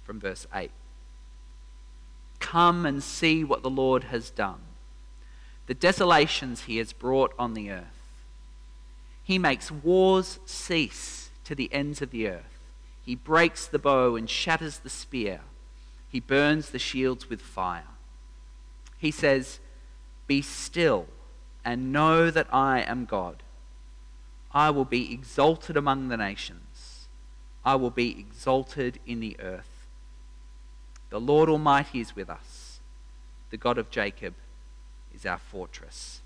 from 0.04 0.18
verse 0.18 0.46
8. 0.54 0.70
Come 2.54 2.86
and 2.86 3.02
see 3.02 3.42
what 3.42 3.64
the 3.64 3.68
Lord 3.68 4.04
has 4.04 4.30
done, 4.30 4.60
the 5.66 5.74
desolations 5.74 6.62
he 6.62 6.76
has 6.76 6.92
brought 6.92 7.34
on 7.36 7.54
the 7.54 7.68
earth. 7.68 8.12
He 9.24 9.40
makes 9.40 9.72
wars 9.72 10.38
cease 10.46 11.30
to 11.42 11.56
the 11.56 11.68
ends 11.74 12.00
of 12.00 12.12
the 12.12 12.28
earth. 12.28 12.60
He 13.04 13.16
breaks 13.16 13.66
the 13.66 13.80
bow 13.80 14.14
and 14.14 14.30
shatters 14.30 14.78
the 14.78 14.88
spear. 14.88 15.40
He 16.08 16.20
burns 16.20 16.70
the 16.70 16.78
shields 16.78 17.28
with 17.28 17.40
fire. 17.40 17.88
He 18.98 19.10
says, 19.10 19.58
Be 20.28 20.40
still 20.40 21.08
and 21.64 21.92
know 21.92 22.30
that 22.30 22.46
I 22.54 22.82
am 22.82 23.04
God. 23.04 23.42
I 24.52 24.70
will 24.70 24.84
be 24.84 25.12
exalted 25.12 25.76
among 25.76 26.06
the 26.06 26.16
nations. 26.16 27.08
I 27.64 27.74
will 27.74 27.90
be 27.90 28.16
exalted 28.16 29.00
in 29.04 29.18
the 29.18 29.36
earth. 29.40 29.73
The 31.14 31.20
Lord 31.20 31.48
Almighty 31.48 32.00
is 32.00 32.16
with 32.16 32.28
us. 32.28 32.80
The 33.50 33.56
God 33.56 33.78
of 33.78 33.88
Jacob 33.88 34.34
is 35.14 35.24
our 35.24 35.38
fortress. 35.38 36.22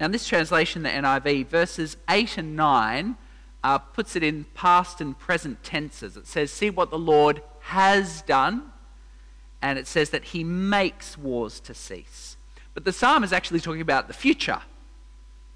Now, 0.00 0.06
in 0.06 0.12
this 0.12 0.26
translation, 0.26 0.82
the 0.82 0.88
NIV, 0.88 1.48
verses 1.48 1.98
8 2.08 2.38
and 2.38 2.56
9 2.56 3.14
uh, 3.62 3.76
puts 3.76 4.16
it 4.16 4.22
in 4.22 4.46
past 4.54 5.02
and 5.02 5.18
present 5.18 5.62
tenses. 5.62 6.16
It 6.16 6.26
says, 6.26 6.50
See 6.50 6.70
what 6.70 6.88
the 6.88 6.98
Lord 6.98 7.42
has 7.60 8.22
done, 8.22 8.72
and 9.60 9.78
it 9.78 9.86
says 9.86 10.08
that 10.08 10.24
he 10.24 10.42
makes 10.42 11.18
wars 11.18 11.60
to 11.60 11.74
cease. 11.74 12.38
But 12.72 12.86
the 12.86 12.92
psalm 12.92 13.22
is 13.22 13.34
actually 13.34 13.60
talking 13.60 13.82
about 13.82 14.08
the 14.08 14.14
future. 14.14 14.62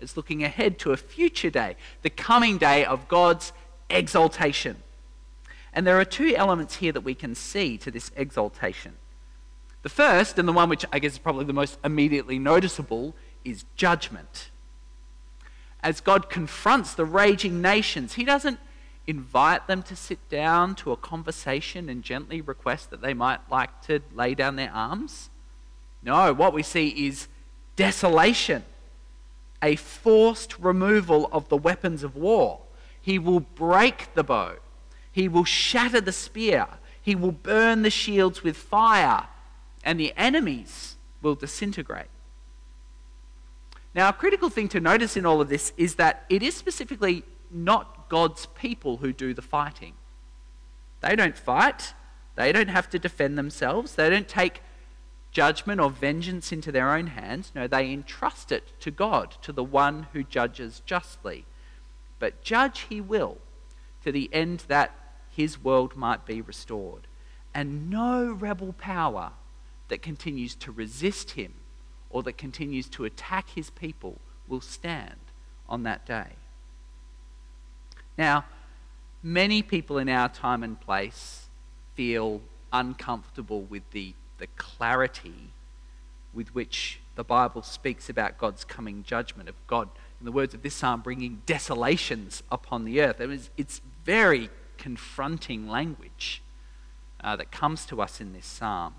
It's 0.01 0.19
looking 0.19 0.45
ahead 0.45 0.79
to 0.81 0.93
a 0.93 0.99
future 0.99 1.49
day, 1.49 1.77
the 2.03 2.11
coming 2.11 2.59
day 2.59 2.85
of 2.85 3.09
God's 3.09 3.55
exaltation. 3.89 4.83
And 5.73 5.87
there 5.87 6.01
are 6.01 6.05
two 6.05 6.35
elements 6.35 6.77
here 6.77 6.93
that 6.93 7.03
we 7.03 7.15
can 7.15 7.35
see 7.35 7.79
to 7.79 7.91
this 7.91 8.11
exaltation. 8.17 8.95
The 9.83 9.89
first, 9.89 10.39
and 10.39 10.47
the 10.47 10.53
one 10.53 10.69
which 10.69 10.85
I 10.93 10.99
guess 10.99 11.13
is 11.13 11.19
probably 11.19 11.45
the 11.45 11.53
most 11.53 11.79
immediately 11.85 12.39
noticeable, 12.39 13.15
is 13.45 13.65
judgment. 13.77 14.51
As 15.83 16.01
God 16.01 16.29
confronts 16.29 16.95
the 16.95 17.05
raging 17.07 17.63
nations, 17.63 18.15
He 18.15 18.25
doesn't 18.25 18.59
invite 19.07 19.67
them 19.67 19.83
to 19.83 19.97
sit 19.97 20.29
down 20.29 20.75
to 20.77 20.93
a 20.93 20.97
conversation 20.97 21.89
and 21.89 22.03
gently 22.03 22.41
request 22.41 22.91
that 22.91 23.01
they 23.01 23.15
might 23.15 23.41
like 23.51 23.83
to 23.83 24.01
lay 24.15 24.35
down 24.35 24.57
their 24.57 24.73
arms. 24.73 25.31
No, 26.03 26.33
what 26.33 26.53
we 26.53 26.63
see 26.63 26.89
is 27.07 27.29
desolation, 27.77 28.65
a 29.63 29.77
forced 29.77 30.59
removal 30.59 31.29
of 31.33 31.49
the 31.49 31.57
weapons 31.57 32.03
of 32.03 32.15
war. 32.17 32.61
He 33.01 33.19
will 33.19 33.41
break 33.41 34.15
the 34.15 34.23
bow, 34.23 34.57
he 35.13 35.29
will 35.29 35.45
shatter 35.45 36.01
the 36.01 36.13
spear, 36.13 36.67
he 37.01 37.15
will 37.15 37.33
burn 37.33 37.83
the 37.83 37.91
shields 37.91 38.43
with 38.43 38.57
fire, 38.57 39.29
and 39.83 39.99
the 39.99 40.13
enemies 40.17 40.97
will 41.23 41.35
disintegrate. 41.35 42.09
Now, 43.95 44.09
a 44.09 44.13
critical 44.13 44.51
thing 44.51 44.69
to 44.69 44.81
notice 44.81 45.17
in 45.17 45.27
all 45.27 45.41
of 45.41 45.49
this 45.49 45.73
is 45.77 45.97
that 45.97 46.25
it 46.29 46.43
is 46.43 46.55
specifically 46.55 47.25
not 47.51 48.09
God's 48.09 48.47
people 48.47 48.99
who 48.99 49.13
do 49.13 49.35
the 49.35 49.43
fighting. 49.43 49.95
They 51.01 51.17
don't 51.17 51.37
fight, 51.37 51.95
they 52.37 52.53
don't 52.53 52.69
have 52.69 52.89
to 52.91 52.99
defend 52.99 53.37
themselves, 53.37 53.97
they 53.97 54.09
don't 54.09 54.29
take 54.29 54.63
judgment 55.33 55.81
or 55.81 55.91
vengeance 55.91 56.53
into 56.53 56.73
their 56.73 56.93
own 56.93 57.09
hands. 57.09 57.53
No, 57.55 57.67
they 57.67 57.93
entrust 57.93 58.53
it 58.53 58.73
to 58.81 58.91
God, 58.91 59.37
to 59.43 59.53
the 59.53 59.65
one 59.65 60.09
who 60.13 60.23
judges 60.23 60.83
justly. 60.85 61.45
But 62.19 62.43
judge 62.43 62.87
he 62.89 63.01
will, 63.01 63.39
to 64.05 64.13
the 64.13 64.29
end 64.33 64.65
that 64.69 64.93
his 65.41 65.63
world 65.63 65.97
might 65.97 66.27
be 66.27 66.41
restored. 66.41 67.07
And 67.55 67.91
no 67.91 68.31
rebel 68.31 68.75
power 68.75 69.33
that 69.89 70.03
continues 70.03 70.55
to 70.57 70.71
resist 70.71 71.33
him 71.33 71.55
or 72.11 72.23
that 72.23 72.37
continues 72.37 72.89
to 72.91 73.05
attack 73.05 73.49
his 73.51 73.71
people 73.71 74.19
will 74.47 74.61
stand 74.61 75.17
on 75.69 75.83
that 75.85 76.07
day. 76.07 76.37
Now, 78.19 78.45
many 79.23 79.63
people 79.63 79.99
in 79.99 80.09
our 80.09 80.29
time 80.29 80.63
and 80.63 80.79
place 80.81 81.47
feel 81.95 82.41
uncomfortable 82.73 83.63
with 83.63 83.83
the, 83.93 84.15
the 84.39 84.47
clarity 84.57 85.51
with 86.35 86.55
which 86.55 87.01
the 87.17 87.25
Bible 87.25 87.63
speaks 87.63 88.09
about 88.09 88.39
God's 88.39 88.65
coming 88.65 89.03
judgment, 89.03 89.49
of 89.49 89.55
God, 89.67 89.89
in 90.21 90.27
the 90.27 90.33
words 90.33 90.55
of 90.55 90.63
this 90.63 90.75
psalm, 90.75 91.01
bringing 91.01 91.43
desolations 91.47 92.43
upon 92.53 92.85
the 92.85 93.01
earth. 93.01 93.21
It's 93.57 93.81
very 94.05 94.51
confronting 94.81 95.69
language 95.69 96.43
uh, 97.23 97.37
that 97.37 97.53
comes 97.53 97.85
to 97.87 98.01
us 98.01 98.21
in 98.21 98.33
this 98.33 98.47
psalm. 98.47 98.95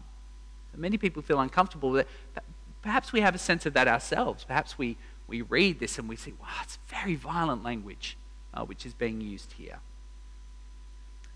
Many 0.77 0.97
people 0.97 1.21
feel 1.21 1.39
uncomfortable 1.39 1.89
with 1.89 2.01
it. 2.01 2.43
Perhaps 2.81 3.11
we 3.11 3.19
have 3.21 3.35
a 3.35 3.39
sense 3.39 3.65
of 3.65 3.73
that 3.73 3.87
ourselves. 3.87 4.45
Perhaps 4.45 4.77
we, 4.77 4.95
we 5.27 5.41
read 5.41 5.79
this 5.79 5.97
and 5.99 6.07
we 6.07 6.15
see, 6.15 6.33
wow, 6.39 6.47
it's 6.63 6.77
very 6.87 7.15
violent 7.15 7.63
language 7.63 8.15
uh, 8.53 8.63
which 8.63 8.85
is 8.85 8.93
being 8.93 9.19
used 9.19 9.53
here. 9.53 9.79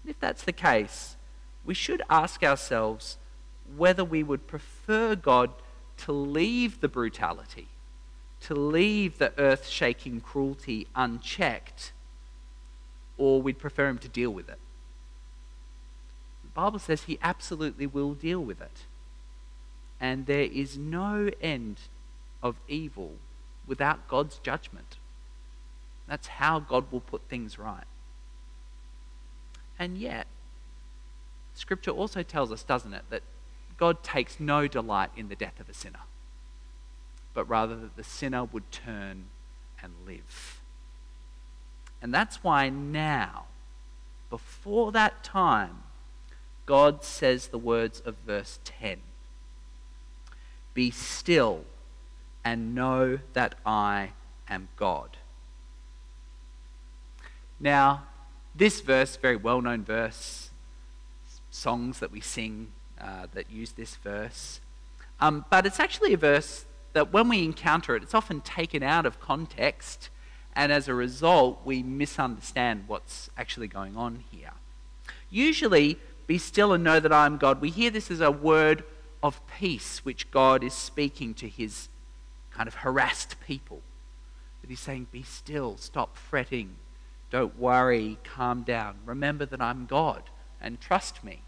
And 0.04 0.12
if 0.12 0.20
that's 0.20 0.44
the 0.44 0.54
case, 0.54 1.18
we 1.66 1.74
should 1.74 2.02
ask 2.10 2.44
ourselves 2.44 3.18
whether 3.76 4.06
we 4.06 4.22
would 4.24 4.48
prefer 4.48 5.16
God 5.16 5.52
to 5.98 6.12
leave 6.12 6.82
the 6.82 6.88
brutality, 6.88 7.68
to 8.42 8.54
leave 8.54 9.18
the 9.18 9.34
earth 9.40 9.68
shaking 9.68 10.22
cruelty 10.22 10.88
unchecked, 10.96 11.92
or 13.18 13.42
we'd 13.42 13.60
prefer 13.60 13.88
Him 13.88 13.98
to 14.00 14.08
deal 14.08 14.32
with 14.32 14.50
it. 14.50 14.60
The 16.44 16.50
Bible 16.62 16.80
says 16.80 17.04
He 17.04 17.20
absolutely 17.22 17.88
will 17.88 18.14
deal 18.14 18.42
with 18.42 18.62
it. 18.62 18.86
And 20.00 20.26
there 20.26 20.44
is 20.44 20.78
no 20.78 21.30
end 21.42 21.78
of 22.44 22.56
evil 22.68 23.14
without 23.68 24.08
God's 24.08 24.38
judgment. 24.40 24.98
That's 26.08 26.28
how 26.28 26.60
God 26.60 26.92
will 26.92 27.00
put 27.00 27.22
things 27.24 27.58
right. 27.58 27.86
And 29.80 29.98
yet, 29.98 30.28
Scripture 31.56 31.92
also 31.92 32.22
tells 32.22 32.52
us, 32.52 32.64
doesn't 32.64 32.94
it, 32.94 33.04
that 33.10 33.24
God 33.78 34.04
takes 34.04 34.40
no 34.40 34.68
delight 34.68 35.10
in 35.18 35.30
the 35.30 35.36
death 35.36 35.60
of 35.60 35.70
a 35.70 35.74
sinner, 35.74 36.00
but 37.34 37.50
rather 37.50 37.76
that 37.76 37.96
the 37.96 38.04
sinner 38.04 38.46
would 38.46 38.72
turn 38.72 39.26
and 39.82 39.94
live. 40.06 40.55
And 42.06 42.14
that's 42.14 42.44
why 42.44 42.70
now, 42.70 43.46
before 44.30 44.92
that 44.92 45.24
time, 45.24 45.82
God 46.68 47.04
says 47.04 47.48
the 47.48 47.58
words 47.58 48.00
of 48.00 48.14
verse 48.28 48.60
10 48.64 49.00
Be 50.76 50.92
still 50.92 51.64
and 52.44 52.76
know 52.76 53.18
that 53.34 53.56
I 53.66 54.12
am 54.48 54.68
God. 54.78 55.18
Now, 57.60 58.04
this 58.54 58.82
verse, 58.82 59.16
very 59.16 59.36
well 59.36 59.64
known 59.64 59.84
verse, 59.84 60.52
songs 61.50 61.98
that 62.02 62.12
we 62.12 62.22
sing 62.22 62.68
uh, 63.02 63.26
that 63.34 63.50
use 63.50 63.72
this 63.72 63.96
verse, 63.96 64.60
um, 65.20 65.44
but 65.50 65.66
it's 65.66 65.80
actually 65.80 66.14
a 66.14 66.18
verse 66.18 66.66
that 66.94 67.12
when 67.12 67.30
we 67.30 67.44
encounter 67.44 67.96
it, 67.96 68.04
it's 68.04 68.14
often 68.14 68.42
taken 68.42 68.84
out 68.84 69.08
of 69.08 69.20
context, 69.20 70.12
and 70.56 70.72
as 70.72 70.88
a 70.88 70.94
result, 70.94 71.62
we 71.66 71.84
misunderstand 71.84 72.86
what's 72.88 73.30
actually 73.38 73.68
going 73.68 73.98
on 73.98 74.24
here. 74.32 74.52
Usually, 75.30 76.00
be 76.28 76.38
still 76.38 76.74
and 76.74 76.84
know 76.84 77.00
that 77.00 77.12
I 77.12 77.26
am 77.26 77.38
God. 77.38 77.62
We 77.62 77.70
hear 77.70 77.90
this 77.90 78.10
as 78.10 78.22
a 78.22 78.32
word 78.32 78.84
of 79.22 79.42
peace 79.48 80.04
which 80.06 80.32
God 80.32 80.64
is 80.64 80.74
speaking 80.74 81.34
to 81.36 81.50
his 81.50 81.90
kind 82.52 82.68
of 82.68 82.76
harassed 82.76 83.36
people. 83.46 83.82
That 84.62 84.70
he's 84.70 84.80
saying, 84.80 85.08
Be 85.12 85.24
still, 85.24 85.78
stop 85.78 86.16
fretting, 86.16 86.76
don't 87.30 87.60
worry, 87.60 88.18
calm 88.24 88.64
down. 88.64 88.96
Remember 89.06 89.46
that 89.46 89.62
I'm 89.62 89.86
God 89.86 90.24
and 90.62 90.80
trust 90.80 91.24
me. 91.24 91.42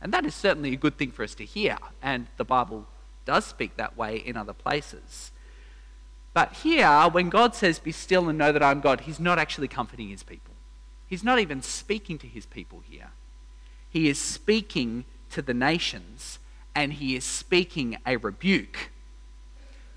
And 0.00 0.12
that 0.12 0.24
is 0.24 0.34
certainly 0.34 0.72
a 0.72 0.76
good 0.76 0.96
thing 0.96 1.10
for 1.10 1.24
us 1.24 1.34
to 1.34 1.44
hear, 1.44 1.76
and 2.00 2.26
the 2.38 2.44
Bible 2.44 2.86
does 3.26 3.44
speak 3.44 3.76
that 3.76 3.98
way 3.98 4.16
in 4.16 4.36
other 4.36 4.54
places. 4.54 5.30
But 6.32 6.52
here, 6.54 7.08
when 7.10 7.28
God 7.28 7.54
says, 7.54 7.78
Be 7.78 7.92
still 7.92 8.28
and 8.28 8.38
know 8.38 8.52
that 8.52 8.62
I'm 8.62 8.80
God, 8.80 9.02
He's 9.02 9.20
not 9.20 9.38
actually 9.38 9.68
comforting 9.68 10.08
His 10.08 10.22
people. 10.22 10.54
He's 11.06 11.24
not 11.24 11.38
even 11.38 11.62
speaking 11.62 12.18
to 12.18 12.26
His 12.26 12.46
people 12.46 12.82
here. 12.88 13.10
He 13.88 14.08
is 14.08 14.20
speaking 14.20 15.04
to 15.30 15.42
the 15.42 15.54
nations, 15.54 16.38
and 16.74 16.92
He 16.92 17.16
is 17.16 17.24
speaking 17.24 17.98
a 18.06 18.16
rebuke. 18.16 18.90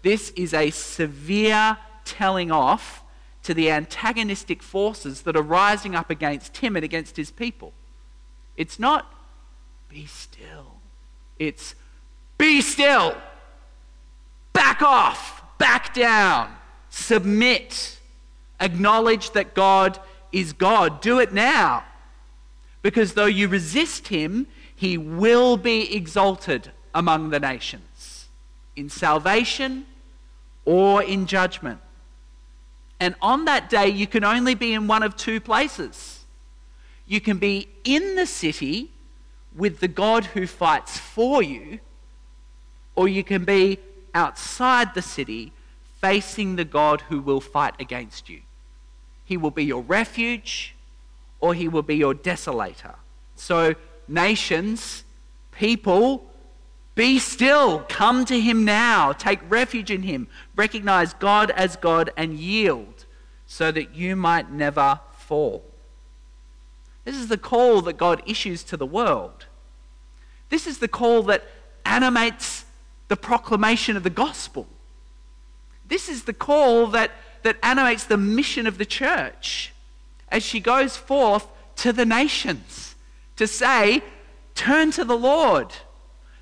This 0.01 0.31
is 0.31 0.53
a 0.53 0.69
severe 0.71 1.77
telling 2.05 2.51
off 2.51 3.03
to 3.43 3.53
the 3.53 3.69
antagonistic 3.69 4.63
forces 4.63 5.21
that 5.21 5.35
are 5.35 5.41
rising 5.41 5.95
up 5.95 6.09
against 6.09 6.57
him 6.57 6.75
and 6.75 6.83
against 6.83 7.17
his 7.17 7.29
people. 7.29 7.73
It's 8.55 8.79
not 8.79 9.13
be 9.89 10.05
still, 10.05 10.77
it's 11.37 11.75
be 12.37 12.61
still, 12.61 13.15
back 14.53 14.81
off, 14.81 15.32
back 15.63 15.93
down, 15.93 16.53
submit, 16.89 17.97
acknowledge 18.59 19.31
that 19.31 19.53
God 19.53 19.97
is 20.33 20.51
God. 20.51 20.99
Do 20.99 21.19
it 21.19 21.31
now. 21.31 21.85
Because 22.81 23.13
though 23.13 23.27
you 23.27 23.47
resist 23.47 24.09
him, 24.09 24.47
he 24.75 24.97
will 24.97 25.55
be 25.55 25.95
exalted 25.95 26.73
among 26.93 27.29
the 27.29 27.39
nations 27.39 28.27
in 28.75 28.89
salvation 28.89 29.85
or 30.65 31.01
in 31.01 31.27
judgment. 31.27 31.79
And 32.99 33.15
on 33.21 33.45
that 33.45 33.69
day, 33.69 33.87
you 33.87 34.05
can 34.05 34.25
only 34.25 34.55
be 34.55 34.73
in 34.73 34.85
one 34.85 35.01
of 35.01 35.15
two 35.15 35.39
places. 35.39 36.25
You 37.07 37.21
can 37.21 37.37
be 37.37 37.69
in 37.85 38.15
the 38.17 38.25
city 38.25 38.91
with 39.55 39.79
the 39.79 39.87
God 39.87 40.25
who 40.25 40.45
fights 40.45 40.97
for 40.97 41.41
you, 41.41 41.79
or 42.97 43.07
you 43.07 43.23
can 43.23 43.45
be 43.45 43.79
outside 44.13 44.93
the 44.93 45.01
city 45.01 45.51
facing 46.01 46.55
the 46.55 46.65
God 46.65 47.01
who 47.01 47.21
will 47.21 47.41
fight 47.41 47.75
against 47.79 48.29
you. 48.29 48.41
He 49.25 49.37
will 49.37 49.51
be 49.51 49.63
your 49.63 49.81
refuge, 49.81 50.75
or 51.39 51.53
he 51.53 51.67
will 51.67 51.81
be 51.81 51.95
your 51.95 52.13
desolator. 52.13 52.95
So, 53.35 53.75
nations, 54.07 55.03
people, 55.51 56.25
be 56.95 57.19
still. 57.19 57.79
Come 57.89 58.25
to 58.25 58.39
him 58.39 58.65
now. 58.65 59.13
Take 59.13 59.39
refuge 59.49 59.89
in 59.89 60.03
him. 60.03 60.27
Recognize 60.55 61.13
God 61.13 61.51
as 61.51 61.75
God 61.75 62.11
and 62.15 62.37
yield 62.37 63.05
so 63.47 63.71
that 63.71 63.95
you 63.95 64.15
might 64.15 64.51
never 64.51 64.99
fall. 65.17 65.63
This 67.05 67.15
is 67.15 67.27
the 67.27 67.37
call 67.37 67.81
that 67.81 67.97
God 67.97 68.21
issues 68.25 68.63
to 68.65 68.77
the 68.77 68.85
world. 68.85 69.45
This 70.49 70.67
is 70.67 70.79
the 70.79 70.87
call 70.87 71.23
that 71.23 71.43
animates 71.85 72.62
the 73.13 73.17
proclamation 73.17 73.95
of 73.95 74.01
the 74.01 74.09
gospel. 74.09 74.65
This 75.87 76.09
is 76.09 76.23
the 76.23 76.33
call 76.33 76.87
that, 76.87 77.11
that 77.43 77.57
animates 77.61 78.05
the 78.05 78.17
mission 78.17 78.65
of 78.65 78.79
the 78.79 78.87
church 78.87 79.71
as 80.29 80.41
she 80.41 80.59
goes 80.59 80.97
forth 80.97 81.45
to 81.75 81.93
the 81.93 82.07
nations 82.07 82.95
to 83.35 83.45
say, 83.45 84.01
Turn 84.55 84.89
to 84.93 85.05
the 85.05 85.15
Lord 85.15 85.73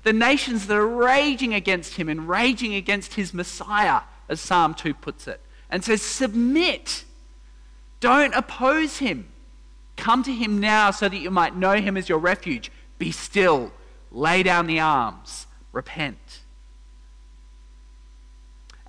the 0.02 0.14
nations 0.14 0.66
that 0.66 0.78
are 0.78 0.88
raging 0.88 1.52
against 1.52 1.96
him 1.96 2.08
and 2.08 2.26
raging 2.26 2.74
against 2.74 3.14
his 3.16 3.34
Messiah, 3.34 4.00
as 4.30 4.40
Psalm 4.40 4.72
2 4.72 4.94
puts 4.94 5.28
it, 5.28 5.42
and 5.68 5.84
says, 5.84 6.00
Submit. 6.00 7.04
Don't 8.00 8.34
oppose 8.34 8.96
him. 8.96 9.28
Come 9.98 10.22
to 10.22 10.32
him 10.32 10.58
now 10.58 10.90
so 10.90 11.10
that 11.10 11.18
you 11.18 11.30
might 11.30 11.54
know 11.54 11.74
him 11.74 11.98
as 11.98 12.08
your 12.08 12.18
refuge. 12.18 12.72
Be 12.96 13.12
still. 13.12 13.72
Lay 14.10 14.42
down 14.42 14.66
the 14.66 14.80
arms. 14.80 15.46
Repent. 15.70 16.41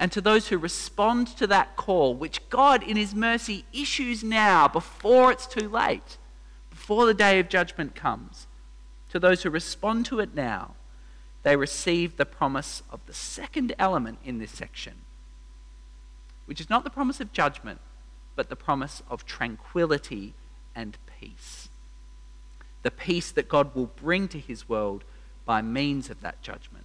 And 0.04 0.12
to 0.12 0.20
those 0.20 0.50
who 0.50 0.58
respond 0.58 1.28
to 1.38 1.48
that 1.48 1.78
call, 1.78 2.14
which 2.14 2.50
God 2.50 2.84
in 2.84 2.98
his 2.98 3.16
mercy 3.16 3.64
issues 3.72 4.22
now 4.22 4.68
before 4.68 5.32
it's 5.32 5.48
too 5.48 5.70
late, 5.70 6.18
before 6.70 7.06
the 7.06 7.14
day 7.14 7.40
of 7.40 7.48
judgment 7.48 7.96
comes, 7.96 8.48
to 9.12 9.18
those 9.18 9.44
who 9.44 9.50
respond 9.50 10.06
to 10.08 10.20
it 10.20 10.36
now, 10.36 10.76
they 11.44 11.56
receive 11.56 12.18
the 12.18 12.26
promise 12.26 12.84
of 12.92 13.00
the 13.06 13.14
second 13.14 13.74
element 13.80 14.20
in 14.26 14.40
this 14.40 14.52
section, 14.52 14.96
which 16.48 16.60
is 16.60 16.70
not 16.70 16.84
the 16.84 16.90
promise 16.90 17.22
of 17.22 17.32
judgment, 17.32 17.80
but 18.36 18.50
the 18.50 18.58
promise 18.58 19.02
of 19.10 19.26
tranquility 19.26 20.34
and 20.76 20.98
peace. 21.18 21.70
The 22.82 22.92
peace 22.92 23.32
that 23.32 23.48
God 23.48 23.74
will 23.74 23.86
bring 23.86 24.28
to 24.28 24.38
his 24.38 24.68
world 24.68 25.06
by 25.46 25.62
means 25.62 26.10
of 26.10 26.20
that 26.20 26.42
judgment. 26.42 26.84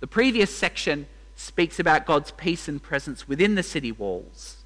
The 0.00 0.06
previous 0.06 0.54
section 0.54 1.06
speaks 1.36 1.78
about 1.78 2.06
God's 2.06 2.32
peace 2.32 2.68
and 2.68 2.82
presence 2.82 3.28
within 3.28 3.54
the 3.54 3.62
city 3.62 3.92
walls. 3.92 4.64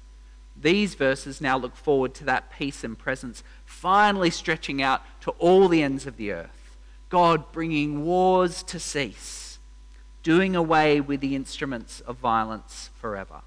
These 0.59 0.95
verses 0.95 1.41
now 1.41 1.57
look 1.57 1.75
forward 1.75 2.13
to 2.15 2.23
that 2.25 2.51
peace 2.51 2.83
and 2.83 2.97
presence 2.97 3.43
finally 3.65 4.29
stretching 4.29 4.81
out 4.81 5.01
to 5.21 5.31
all 5.31 5.67
the 5.67 5.83
ends 5.83 6.07
of 6.07 6.17
the 6.17 6.31
earth. 6.31 6.77
God 7.09 7.51
bringing 7.51 8.03
wars 8.03 8.63
to 8.63 8.79
cease, 8.79 9.59
doing 10.23 10.55
away 10.55 11.01
with 11.01 11.19
the 11.19 11.35
instruments 11.35 11.99
of 12.01 12.17
violence 12.17 12.89
forever. 12.95 13.41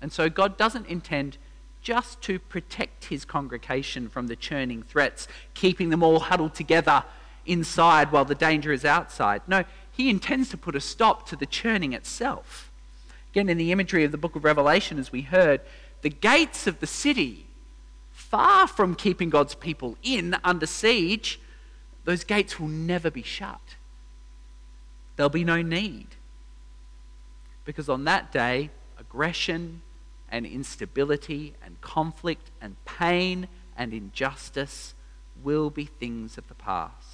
And 0.00 0.12
so 0.12 0.28
God 0.28 0.56
doesn't 0.58 0.86
intend 0.86 1.38
just 1.80 2.20
to 2.22 2.38
protect 2.38 3.06
his 3.06 3.24
congregation 3.24 4.08
from 4.08 4.26
the 4.26 4.36
churning 4.36 4.82
threats, 4.82 5.26
keeping 5.54 5.90
them 5.90 6.02
all 6.02 6.20
huddled 6.20 6.54
together 6.54 7.04
inside 7.44 8.12
while 8.12 8.24
the 8.24 8.34
danger 8.34 8.72
is 8.72 8.84
outside. 8.84 9.42
No, 9.46 9.64
he 9.92 10.08
intends 10.10 10.48
to 10.50 10.56
put 10.56 10.74
a 10.74 10.80
stop 10.80 11.28
to 11.28 11.36
the 11.36 11.46
churning 11.46 11.92
itself. 11.92 12.70
Again, 13.32 13.48
in 13.48 13.58
the 13.58 13.72
imagery 13.72 14.04
of 14.04 14.12
the 14.12 14.18
book 14.18 14.36
of 14.36 14.44
Revelation, 14.44 14.98
as 14.98 15.12
we 15.12 15.22
heard, 15.22 15.60
the 16.00 16.10
gates 16.10 16.66
of 16.66 16.80
the 16.80 16.86
city, 16.86 17.46
far 18.10 18.66
from 18.66 18.94
keeping 18.94 19.30
God's 19.30 19.54
people 19.54 19.96
in 20.02 20.36
under 20.42 20.66
siege, 20.66 21.40
those 22.04 22.24
gates 22.24 22.58
will 22.58 22.68
never 22.68 23.10
be 23.10 23.22
shut. 23.22 23.76
There'll 25.16 25.30
be 25.30 25.44
no 25.44 25.62
need. 25.62 26.08
Because 27.64 27.88
on 27.88 28.04
that 28.04 28.32
day, 28.32 28.70
aggression 28.98 29.82
and 30.30 30.46
instability 30.46 31.54
and 31.64 31.80
conflict 31.80 32.50
and 32.60 32.76
pain 32.84 33.46
and 33.76 33.92
injustice 33.92 34.94
will 35.44 35.70
be 35.70 35.84
things 35.84 36.38
of 36.38 36.48
the 36.48 36.54
past. 36.54 37.11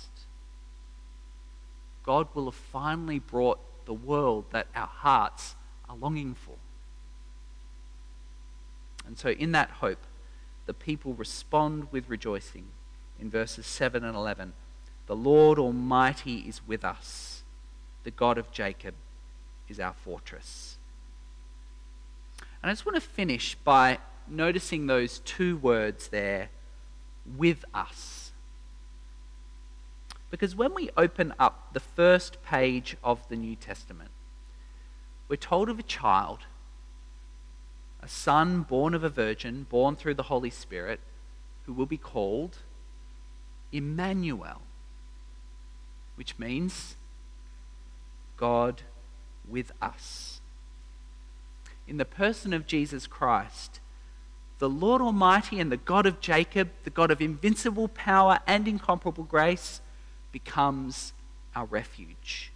God 2.09 2.29
will 2.33 2.47
have 2.47 2.55
finally 2.55 3.18
brought 3.18 3.59
the 3.85 3.92
world 3.92 4.47
that 4.51 4.66
our 4.75 4.87
hearts 4.87 5.57
are 5.90 5.94
longing 5.94 6.35
for. 6.35 6.55
And 9.07 9.18
so, 9.18 9.29
in 9.29 9.53
that 9.53 9.68
hope, 9.83 10.03
the 10.64 10.73
people 10.73 11.12
respond 11.12 11.88
with 11.92 12.09
rejoicing 12.09 12.64
in 13.21 13.29
verses 13.29 13.66
7 13.66 14.03
and 14.05 14.16
11. 14.16 14.55
The 15.07 15.16
Lord 15.16 15.59
Almighty 15.59 16.47
is 16.49 16.66
with 16.66 16.83
us, 16.83 17.42
the 18.05 18.11
God 18.11 18.38
of 18.38 18.51
Jacob 18.53 18.94
is 19.68 19.79
our 19.79 19.92
fortress. 19.92 20.79
And 22.62 22.71
I 22.71 22.73
just 22.73 22.87
want 22.87 22.97
to 22.97 23.03
finish 23.03 23.55
by 23.55 23.99
noticing 24.27 24.87
those 24.87 25.18
two 25.18 25.59
words 25.59 26.09
there 26.09 26.49
with 27.37 27.66
us. 27.75 28.17
Because 30.30 30.54
when 30.54 30.74
we 30.74 30.90
open 30.96 31.32
up 31.38 31.72
the 31.72 31.80
first 31.80 32.42
page 32.42 32.96
of 33.02 33.26
the 33.28 33.36
New 33.36 33.56
Testament, 33.56 34.10
we're 35.28 35.36
told 35.36 35.68
of 35.68 35.78
a 35.78 35.82
child, 35.84 36.40
a 38.02 38.08
son 38.08 38.62
born 38.62 38.94
of 38.94 39.04
a 39.04 39.08
virgin, 39.08 39.66
born 39.68 39.96
through 39.96 40.14
the 40.14 40.24
Holy 40.24 40.50
Spirit, 40.50 41.00
who 41.66 41.72
will 41.72 41.86
be 41.86 41.96
called 41.96 42.58
Emmanuel, 43.72 44.62
which 46.16 46.38
means 46.38 46.96
God 48.36 48.82
with 49.46 49.72
us. 49.80 50.40
In 51.86 51.96
the 51.96 52.04
person 52.04 52.52
of 52.52 52.66
Jesus 52.66 53.06
Christ, 53.06 53.80
the 54.58 54.68
Lord 54.68 55.00
Almighty 55.00 55.60
and 55.60 55.70
the 55.70 55.76
God 55.76 56.06
of 56.06 56.20
Jacob, 56.20 56.70
the 56.84 56.90
God 56.90 57.10
of 57.10 57.20
invincible 57.20 57.88
power 57.88 58.40
and 58.46 58.66
incomparable 58.66 59.24
grace, 59.24 59.80
becomes 60.44 61.12
our 61.57 61.64
refuge. 61.66 62.53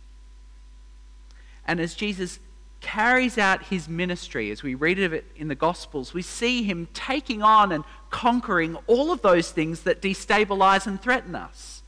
And 1.66 1.80
as 1.80 1.94
Jesus 1.94 2.38
carries 2.80 3.38
out 3.38 3.64
his 3.64 3.88
ministry, 3.88 4.52
as 4.52 4.62
we 4.62 4.74
read 4.74 5.00
of 5.00 5.12
it 5.12 5.24
in 5.36 5.48
the 5.48 5.56
Gospels, 5.56 6.14
we 6.14 6.22
see 6.22 6.62
him 6.62 6.86
taking 6.94 7.42
on 7.42 7.72
and 7.72 7.82
conquering 8.10 8.76
all 8.86 9.10
of 9.10 9.22
those 9.22 9.50
things 9.50 9.82
that 9.82 10.00
destabilize 10.00 10.86
and 10.86 11.02
threaten 11.02 11.34
us. 11.34 11.82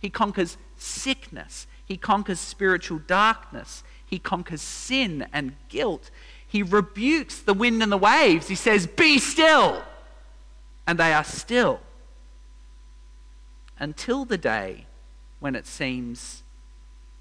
He 0.00 0.10
conquers 0.10 0.58
sickness, 0.76 1.66
he 1.86 1.96
conquers 1.96 2.38
spiritual 2.38 2.98
darkness, 3.06 3.82
he 4.04 4.18
conquers 4.18 4.60
sin 4.60 5.26
and 5.32 5.56
guilt, 5.70 6.10
he 6.46 6.62
rebukes 6.62 7.40
the 7.40 7.54
wind 7.54 7.82
and 7.82 7.90
the 7.90 7.96
waves. 7.96 8.48
He 8.48 8.54
says, 8.54 8.86
Be 8.86 9.18
still. 9.18 9.82
And 10.86 10.98
they 10.98 11.12
are 11.12 11.24
still. 11.24 11.80
Until 13.78 14.24
the 14.24 14.38
day 14.38 14.87
when 15.40 15.54
it 15.54 15.66
seems 15.66 16.42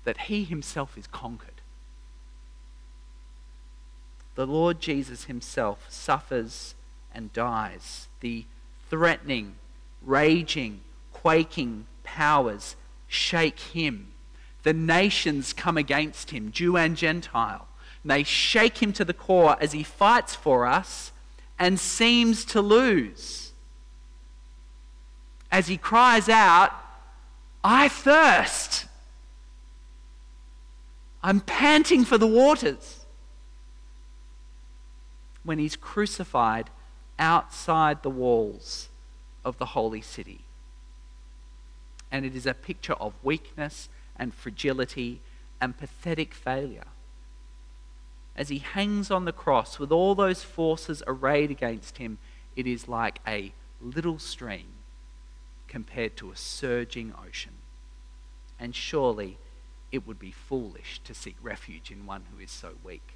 that 0.04 0.22
he 0.22 0.44
himself 0.44 0.98
is 0.98 1.08
conquered. 1.08 1.62
The 4.36 4.48
Lord 4.48 4.80
Jesus 4.80 5.26
himself 5.26 5.86
suffers 5.90 6.76
and 7.14 7.34
dies. 7.34 8.08
The 8.20 8.46
threatening, 8.90 9.56
raging, 10.02 10.82
quaking 11.12 11.88
powers 12.04 12.76
shake 13.08 13.60
him. 13.60 14.14
The 14.64 14.74
nations 14.74 15.54
come 15.54 15.78
against 15.78 16.32
him, 16.32 16.52
Jew 16.52 16.78
and 16.78 16.96
Gentile 16.96 17.68
may 18.04 18.24
shake 18.24 18.82
him 18.82 18.94
to 18.94 19.04
the 19.04 19.14
core 19.14 19.58
as 19.60 19.74
he 19.74 19.84
fights 19.84 20.34
for 20.34 20.66
us 20.66 21.12
and 21.60 21.80
seems 21.80 22.46
to 22.46 22.62
lose. 22.62 23.52
As 25.52 25.68
he 25.68 25.78
cries 25.78 26.30
out, 26.30 26.72
I 27.64 27.90
thirst. 27.90 28.86
I'm 31.24 31.42
panting 31.42 32.06
for 32.06 32.18
the 32.18 32.28
waters. 32.28 33.06
When 35.44 35.60
he's 35.60 35.76
crucified 35.76 36.70
outside 37.18 38.04
the 38.04 38.10
walls 38.10 38.90
of 39.44 39.58
the 39.58 39.68
holy 39.68 40.02
city. 40.02 40.42
And 42.12 42.26
it 42.26 42.36
is 42.36 42.46
a 42.46 42.54
picture 42.54 42.94
of 42.94 43.14
weakness 43.24 43.90
and 44.18 44.34
fragility 44.34 45.22
and 45.60 45.78
pathetic 45.78 46.34
failure 46.34 46.86
as 48.38 48.50
he 48.50 48.60
hangs 48.60 49.10
on 49.10 49.26
the 49.26 49.34
cross 49.34 49.80
with 49.80 49.92
all 49.92 50.14
those 50.14 50.44
forces 50.44 51.02
arrayed 51.08 51.50
against 51.50 51.98
him, 51.98 52.20
it 52.56 52.68
is 52.68 52.88
like 52.88 53.20
a 53.28 53.52
little 53.82 54.20
stream 54.20 54.68
compared 55.68 56.16
to 56.18 56.32
a 56.32 56.36
surging 56.36 57.14
ocean. 57.26 57.54
And 58.60 58.76
surely 58.76 59.38
it 59.92 60.08
would 60.08 60.20
be 60.20 60.32
foolish 60.32 61.00
to 61.04 61.14
seek 61.14 61.36
refuge 61.42 61.92
in 61.92 62.06
one 62.06 62.24
who 62.34 62.42
is 62.42 62.52
so 62.52 62.72
weak. 62.84 63.14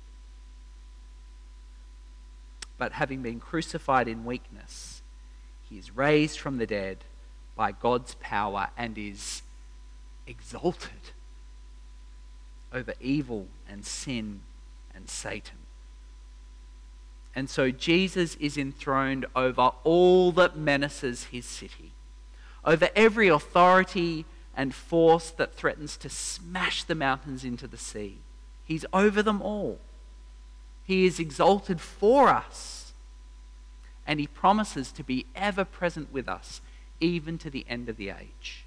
But 2.77 2.93
having 2.93 3.21
been 3.21 3.39
crucified 3.39 4.07
in 4.07 4.25
weakness, 4.25 5.01
he 5.69 5.77
is 5.77 5.95
raised 5.95 6.39
from 6.39 6.57
the 6.57 6.65
dead 6.65 6.97
by 7.55 7.71
God's 7.71 8.15
power 8.15 8.69
and 8.77 8.97
is 8.97 9.43
exalted 10.25 11.11
over 12.73 12.93
evil 12.99 13.47
and 13.69 13.85
sin 13.85 14.41
and 14.95 15.09
Satan. 15.09 15.57
And 17.35 17.49
so 17.49 17.71
Jesus 17.71 18.35
is 18.35 18.57
enthroned 18.57 19.25
over 19.35 19.71
all 19.83 20.31
that 20.33 20.57
menaces 20.57 21.25
his 21.25 21.45
city, 21.45 21.91
over 22.63 22.89
every 22.95 23.27
authority 23.27 24.25
and 24.55 24.75
force 24.75 25.31
that 25.31 25.55
threatens 25.55 25.97
to 25.97 26.09
smash 26.09 26.83
the 26.83 26.95
mountains 26.95 27.43
into 27.43 27.67
the 27.67 27.77
sea. 27.77 28.17
He's 28.63 28.85
over 28.93 29.23
them 29.23 29.41
all. 29.41 29.79
He 30.83 31.05
is 31.05 31.19
exalted 31.19 31.79
for 31.79 32.29
us. 32.29 32.93
And 34.05 34.19
he 34.19 34.27
promises 34.27 34.91
to 34.93 35.03
be 35.03 35.25
ever 35.35 35.63
present 35.63 36.11
with 36.11 36.27
us, 36.27 36.61
even 36.99 37.37
to 37.39 37.49
the 37.49 37.65
end 37.69 37.87
of 37.87 37.97
the 37.97 38.09
age. 38.09 38.65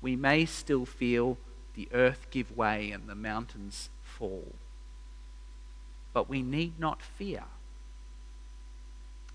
We 0.00 0.16
may 0.16 0.44
still 0.44 0.86
feel 0.86 1.38
the 1.74 1.88
earth 1.92 2.26
give 2.30 2.56
way 2.56 2.90
and 2.90 3.08
the 3.08 3.14
mountains 3.14 3.90
fall. 4.02 4.54
But 6.12 6.28
we 6.28 6.42
need 6.42 6.78
not 6.78 7.02
fear. 7.02 7.44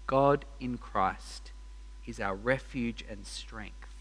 God 0.07 0.45
in 0.59 0.77
Christ 0.77 1.50
is 2.11 2.19
our 2.19 2.35
refuge 2.35 3.05
and 3.09 3.25
strength, 3.25 3.95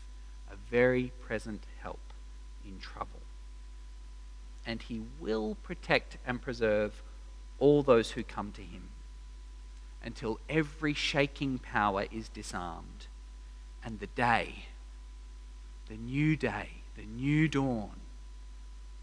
a 0.51 0.57
very 0.69 1.13
present 1.21 1.63
help 1.81 2.01
in 2.67 2.77
trouble. 2.81 3.21
And 4.67 4.83
he 4.83 5.03
will 5.21 5.57
protect 5.63 6.19
and 6.27 6.43
preserve 6.43 7.03
all 7.61 7.85
those 7.85 8.11
who 8.11 8.25
come 8.25 8.51
to 8.53 8.63
him 8.63 8.89
until 10.05 10.41
every 10.49 10.93
shaking 10.93 11.59
power 11.59 12.07
is 12.11 12.29
disarmed 12.29 13.07
and 13.85 14.01
the 14.01 14.09
day, 14.09 14.67
the 15.89 15.97
new 15.97 16.35
day, 16.35 16.83
the 16.97 17.05
new 17.05 17.47
dawn 17.47 18.01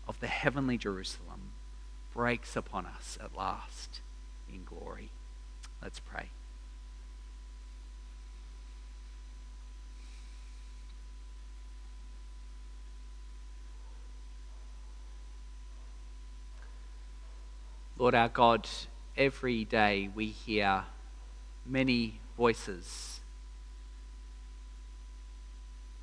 of 0.06 0.20
the 0.20 0.28
heavenly 0.28 0.78
Jerusalem 0.78 1.52
breaks 2.14 2.58
upon 2.58 2.86
us 2.86 3.18
at 3.24 3.38
last 3.38 4.02
in 4.52 4.66
glory. 4.66 5.12
Let's 5.82 6.02
pray. 6.02 6.30
Lord 18.00 18.14
our 18.14 18.30
God, 18.30 18.70
every 19.18 19.66
day 19.66 20.08
we 20.14 20.28
hear 20.28 20.84
many 21.66 22.20
voices 22.38 23.22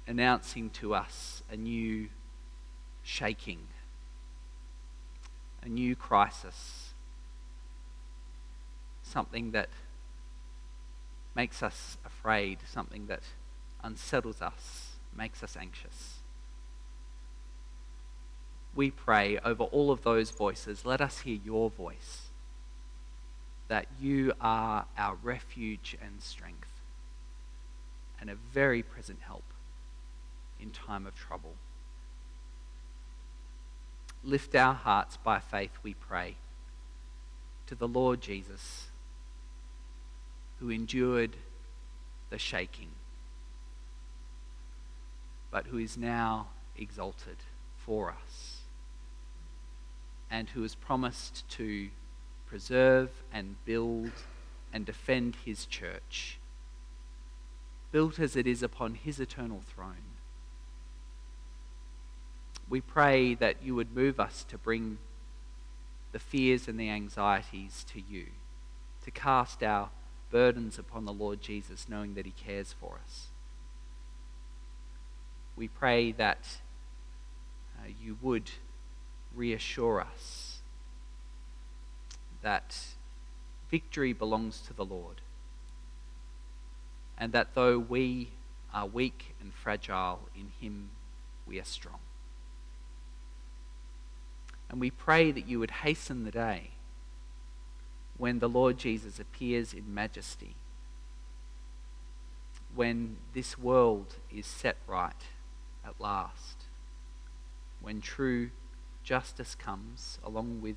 announcing 0.04 0.70
to 0.70 0.92
us 0.92 1.44
a 1.48 1.56
new 1.56 2.08
shaking, 3.04 3.68
a 5.62 5.68
new 5.68 5.94
crisis, 5.94 6.94
something 9.04 9.52
that 9.52 9.68
makes 11.36 11.62
us 11.62 11.96
afraid, 12.04 12.58
something 12.66 13.06
that 13.06 13.22
unsettles 13.84 14.42
us, 14.42 14.96
makes 15.16 15.44
us 15.44 15.56
anxious. 15.56 16.23
We 18.74 18.90
pray 18.90 19.38
over 19.44 19.64
all 19.64 19.90
of 19.90 20.02
those 20.02 20.30
voices, 20.30 20.84
let 20.84 21.00
us 21.00 21.20
hear 21.20 21.38
your 21.44 21.70
voice 21.70 22.30
that 23.68 23.86
you 24.00 24.32
are 24.40 24.86
our 24.98 25.16
refuge 25.22 25.96
and 26.02 26.20
strength 26.20 26.80
and 28.20 28.28
a 28.30 28.34
very 28.34 28.82
present 28.82 29.20
help 29.26 29.44
in 30.60 30.70
time 30.70 31.06
of 31.06 31.14
trouble. 31.14 31.54
Lift 34.22 34.54
our 34.54 34.74
hearts 34.74 35.18
by 35.18 35.38
faith, 35.38 35.72
we 35.82 35.94
pray, 35.94 36.36
to 37.66 37.74
the 37.74 37.88
Lord 37.88 38.20
Jesus, 38.20 38.86
who 40.58 40.70
endured 40.70 41.36
the 42.30 42.38
shaking, 42.38 42.88
but 45.50 45.66
who 45.66 45.78
is 45.78 45.96
now 45.96 46.48
exalted 46.76 47.36
for 47.76 48.10
us, 48.10 48.53
and 50.34 50.50
who 50.50 50.62
has 50.62 50.74
promised 50.74 51.48
to 51.48 51.90
preserve 52.44 53.08
and 53.32 53.54
build 53.64 54.10
and 54.72 54.84
defend 54.84 55.36
his 55.44 55.64
church, 55.64 56.40
built 57.92 58.18
as 58.18 58.34
it 58.34 58.44
is 58.44 58.60
upon 58.60 58.96
his 58.96 59.20
eternal 59.20 59.62
throne. 59.72 60.16
We 62.68 62.80
pray 62.80 63.34
that 63.34 63.62
you 63.62 63.76
would 63.76 63.94
move 63.94 64.18
us 64.18 64.44
to 64.48 64.58
bring 64.58 64.98
the 66.10 66.18
fears 66.18 66.66
and 66.66 66.80
the 66.80 66.90
anxieties 66.90 67.86
to 67.92 68.00
you, 68.00 68.26
to 69.04 69.12
cast 69.12 69.62
our 69.62 69.90
burdens 70.32 70.80
upon 70.80 71.04
the 71.04 71.12
Lord 71.12 71.42
Jesus, 71.42 71.86
knowing 71.88 72.14
that 72.14 72.26
he 72.26 72.32
cares 72.32 72.72
for 72.72 72.98
us. 73.04 73.28
We 75.54 75.68
pray 75.68 76.10
that 76.10 76.58
uh, 77.78 77.90
you 78.02 78.18
would 78.20 78.50
reassure 79.34 80.00
us 80.00 80.58
that 82.42 82.76
victory 83.70 84.12
belongs 84.12 84.60
to 84.60 84.72
the 84.72 84.84
Lord. 84.84 85.20
And 87.16 87.32
that 87.32 87.54
though 87.54 87.78
we 87.78 88.28
are 88.72 88.86
weak 88.86 89.34
and 89.40 89.52
fragile, 89.52 90.20
in 90.36 90.50
Him 90.60 90.90
we 91.46 91.58
are 91.58 91.64
strong. 91.64 91.98
And 94.68 94.80
we 94.80 94.90
pray 94.90 95.30
that 95.30 95.46
you 95.48 95.58
would 95.58 95.70
hasten 95.70 96.24
the 96.24 96.30
day 96.30 96.70
when 98.18 98.38
the 98.38 98.48
Lord 98.48 98.78
Jesus 98.78 99.18
appears 99.18 99.72
in 99.72 99.94
majesty, 99.94 100.54
when 102.74 103.16
this 103.32 103.58
world 103.58 104.16
is 104.30 104.46
set 104.46 104.76
right 104.86 105.12
at 105.84 106.00
last, 106.00 106.64
when 107.80 108.00
true 108.00 108.50
justice 109.04 109.54
comes 109.54 110.18
along 110.24 110.60
with 110.60 110.76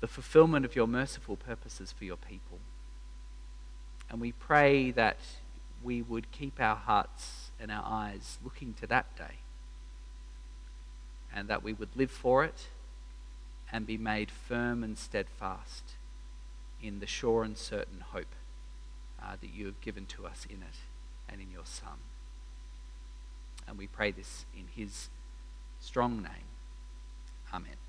the 0.00 0.06
fulfillment 0.06 0.64
of 0.64 0.76
your 0.76 0.86
merciful 0.86 1.36
purposes 1.36 1.92
for 1.92 2.04
your 2.04 2.16
people. 2.16 2.58
And 4.10 4.20
we 4.20 4.32
pray 4.32 4.90
that 4.90 5.18
we 5.82 6.02
would 6.02 6.30
keep 6.32 6.60
our 6.60 6.76
hearts 6.76 7.50
and 7.60 7.70
our 7.70 7.84
eyes 7.84 8.38
looking 8.44 8.74
to 8.80 8.86
that 8.88 9.16
day, 9.16 9.36
and 11.34 11.48
that 11.48 11.62
we 11.62 11.72
would 11.72 11.88
live 11.94 12.10
for 12.10 12.44
it 12.44 12.68
and 13.72 13.86
be 13.86 13.96
made 13.96 14.30
firm 14.30 14.84
and 14.84 14.98
steadfast 14.98 15.94
in 16.82 17.00
the 17.00 17.06
sure 17.06 17.42
and 17.42 17.56
certain 17.56 18.00
hope 18.12 18.34
uh, 19.22 19.36
that 19.40 19.52
you 19.52 19.66
have 19.66 19.80
given 19.80 20.06
to 20.06 20.26
us 20.26 20.46
in 20.48 20.56
it 20.56 20.78
and 21.28 21.40
in 21.40 21.50
your 21.50 21.64
Son. 21.64 21.98
And 23.66 23.78
we 23.78 23.86
pray 23.86 24.12
this 24.12 24.44
in 24.56 24.66
his 24.74 25.08
strong 25.80 26.22
name. 26.22 26.55
Amen. 27.52 27.85